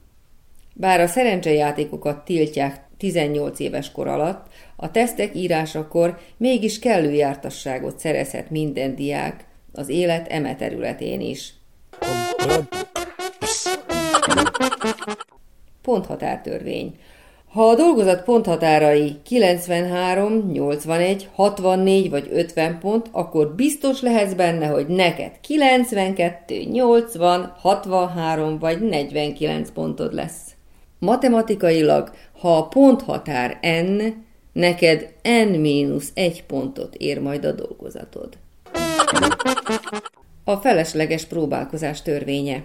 Bár 0.75 1.01
a 1.01 1.07
szerencsejátékokat 1.07 2.25
tiltják 2.25 2.85
18 2.97 3.59
éves 3.59 3.93
kor 3.93 4.07
alatt, 4.07 4.47
a 4.77 4.91
tesztek 4.91 5.35
írásakor 5.35 6.19
mégis 6.37 6.79
kellő 6.79 7.13
jártasságot 7.13 7.99
szerezhet 7.99 8.51
minden 8.51 8.95
diák 8.95 9.45
az 9.73 9.89
élet 9.89 10.29
eme 10.29 10.57
területén 10.57 11.21
is. 11.21 11.55
Ponthatártörvény. 15.83 16.99
Ha 17.57 17.69
a 17.69 17.75
dolgozat 17.75 18.23
ponthatárai 18.23 19.17
93, 19.23 20.51
81, 20.53 21.29
64 21.35 22.11
vagy 22.11 22.29
50 22.33 22.79
pont, 22.79 23.09
akkor 23.13 23.55
biztos 23.55 24.01
lehetsz 24.01 24.33
benne, 24.33 24.67
hogy 24.67 24.87
neked 24.87 25.41
92, 25.41 26.63
80, 26.71 27.53
63 27.59 28.59
vagy 28.59 28.81
49 28.81 29.71
pontod 29.71 30.15
lesz. 30.15 30.55
Matematikailag, 30.99 32.11
ha 32.41 32.57
a 32.57 32.69
ponthatár 32.69 33.59
n, 33.63 34.03
neked 34.53 35.15
n-1 35.23 36.39
pontot 36.47 36.95
ér 36.95 37.21
majd 37.21 37.45
a 37.45 37.53
dolgozatod. 37.53 38.29
A 40.45 40.57
felesleges 40.57 41.25
próbálkozás 41.25 42.03
törvénye. 42.03 42.63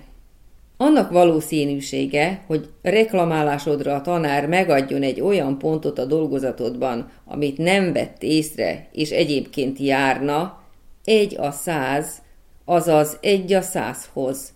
Annak 0.81 1.11
valószínűsége, 1.11 2.43
hogy 2.47 2.69
reklamálásodra 2.81 3.95
a 3.95 4.01
tanár 4.01 4.47
megadjon 4.47 5.01
egy 5.01 5.21
olyan 5.21 5.57
pontot 5.57 5.99
a 5.99 6.05
dolgozatodban, 6.05 7.11
amit 7.25 7.57
nem 7.57 7.93
vett 7.93 8.23
észre, 8.23 8.87
és 8.91 9.09
egyébként 9.09 9.79
járna, 9.79 10.63
egy 11.03 11.37
a 11.39 11.51
száz, 11.51 12.21
azaz 12.65 13.17
egy 13.21 13.53
a 13.53 13.61
százhoz. 13.61 14.53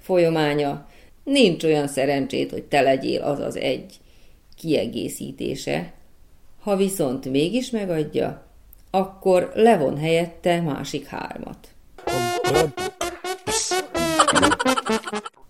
Folyománya, 0.00 0.86
nincs 1.24 1.64
olyan 1.64 1.88
szerencsét, 1.88 2.50
hogy 2.50 2.64
te 2.64 2.80
legyél 2.80 3.22
az 3.22 3.38
az 3.38 3.56
egy 3.56 3.94
kiegészítése. 4.56 5.92
Ha 6.60 6.76
viszont 6.76 7.30
mégis 7.30 7.70
megadja, 7.70 8.46
akkor 8.90 9.52
levon 9.54 9.98
helyette 9.98 10.60
másik 10.60 11.06
hármat. 11.06 11.68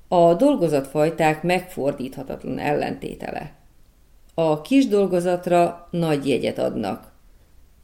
A 0.08 0.34
dolgozatfajták 0.34 1.42
megfordíthatatlan 1.42 2.58
ellentétele. 2.58 3.52
A 4.34 4.60
kis 4.60 4.88
dolgozatra 4.88 5.88
nagy 5.90 6.28
jegyet 6.28 6.58
adnak, 6.58 7.12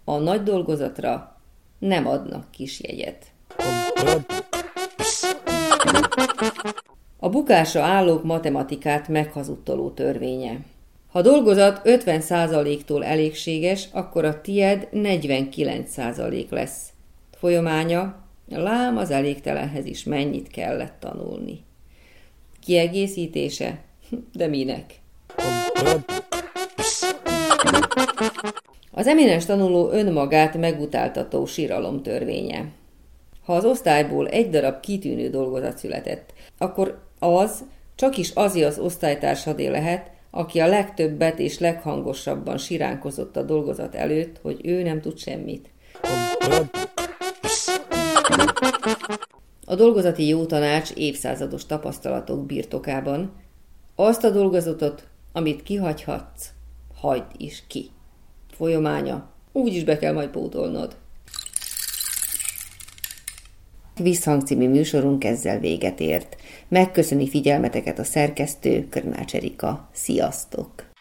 a 0.05 0.19
nagy 0.19 0.43
dolgozatra 0.43 1.37
nem 1.79 2.07
adnak 2.07 2.51
kis 2.51 2.81
jegyet. 2.83 3.27
A 7.19 7.29
bukásra 7.29 7.83
állók 7.83 8.25
matematikát 8.25 9.09
meghazudtoló 9.09 9.91
törvénye. 9.91 10.61
Ha 11.11 11.23
dolgozat 11.23 11.81
50%-tól 11.85 13.05
elégséges, 13.05 13.89
akkor 13.93 14.25
a 14.25 14.41
tied 14.41 14.89
49% 14.93 16.49
lesz. 16.49 16.93
Folyamánya, 17.33 18.22
lám 18.55 18.97
az 18.97 19.11
elégtelenhez 19.11 19.85
is 19.85 20.05
mennyit 20.05 20.49
kellett 20.49 20.97
tanulni. 21.01 21.61
Kiegészítése? 22.61 23.81
De 24.39 24.47
minek? 24.47 25.01
Az 28.91 29.07
eminens 29.07 29.45
tanuló 29.45 29.91
önmagát 29.91 30.57
megutáltató 30.57 31.47
síralom 31.47 32.03
törvénye. 32.03 32.65
Ha 33.45 33.55
az 33.55 33.65
osztályból 33.65 34.29
egy 34.29 34.51
darab 34.51 34.81
kitűnő 34.81 35.29
dolgozat 35.29 35.79
született, 35.79 36.33
akkor 36.59 37.03
az 37.19 37.65
csak 37.95 38.17
is 38.17 38.31
azi 38.31 38.65
az 38.65 38.79
osztálytársadé 38.79 39.67
lehet, 39.67 40.11
aki 40.31 40.61
a 40.61 40.67
legtöbbet 40.67 41.39
és 41.39 41.59
leghangosabban 41.59 42.59
siránkozott 42.59 43.37
a 43.37 43.43
dolgozat 43.43 43.95
előtt, 43.95 44.39
hogy 44.43 44.61
ő 44.65 44.83
nem 44.83 45.01
tud 45.01 45.19
semmit. 45.19 45.69
A 49.67 49.75
dolgozati 49.75 50.27
jó 50.27 50.47
tanács 50.47 50.91
évszázados 50.91 51.67
tapasztalatok 51.67 52.47
birtokában 52.47 53.33
azt 53.95 54.25
a 54.25 54.31
dolgozatot, 54.31 55.07
amit 55.33 55.63
kihagyhatsz, 55.63 56.49
hagyd 56.95 57.33
is 57.37 57.65
ki. 57.67 57.91
Folyománya, 58.51 59.31
úgy 59.53 59.75
is 59.75 59.85
be 59.85 59.99
kell 59.99 60.13
majd 60.13 60.29
pótolnod. 60.29 60.97
Visszhang 63.97 64.43
című 64.43 64.69
műsorunk 64.69 65.25
ezzel 65.25 65.59
véget 65.59 66.01
ért. 66.01 66.37
Megköszöni 66.69 67.29
figyelmeteket 67.29 67.99
a 67.99 68.05
szerkesztő 68.05 68.89
Körnács 68.89 69.35
Erika. 69.35 69.89
Sziasztok! 69.93 70.92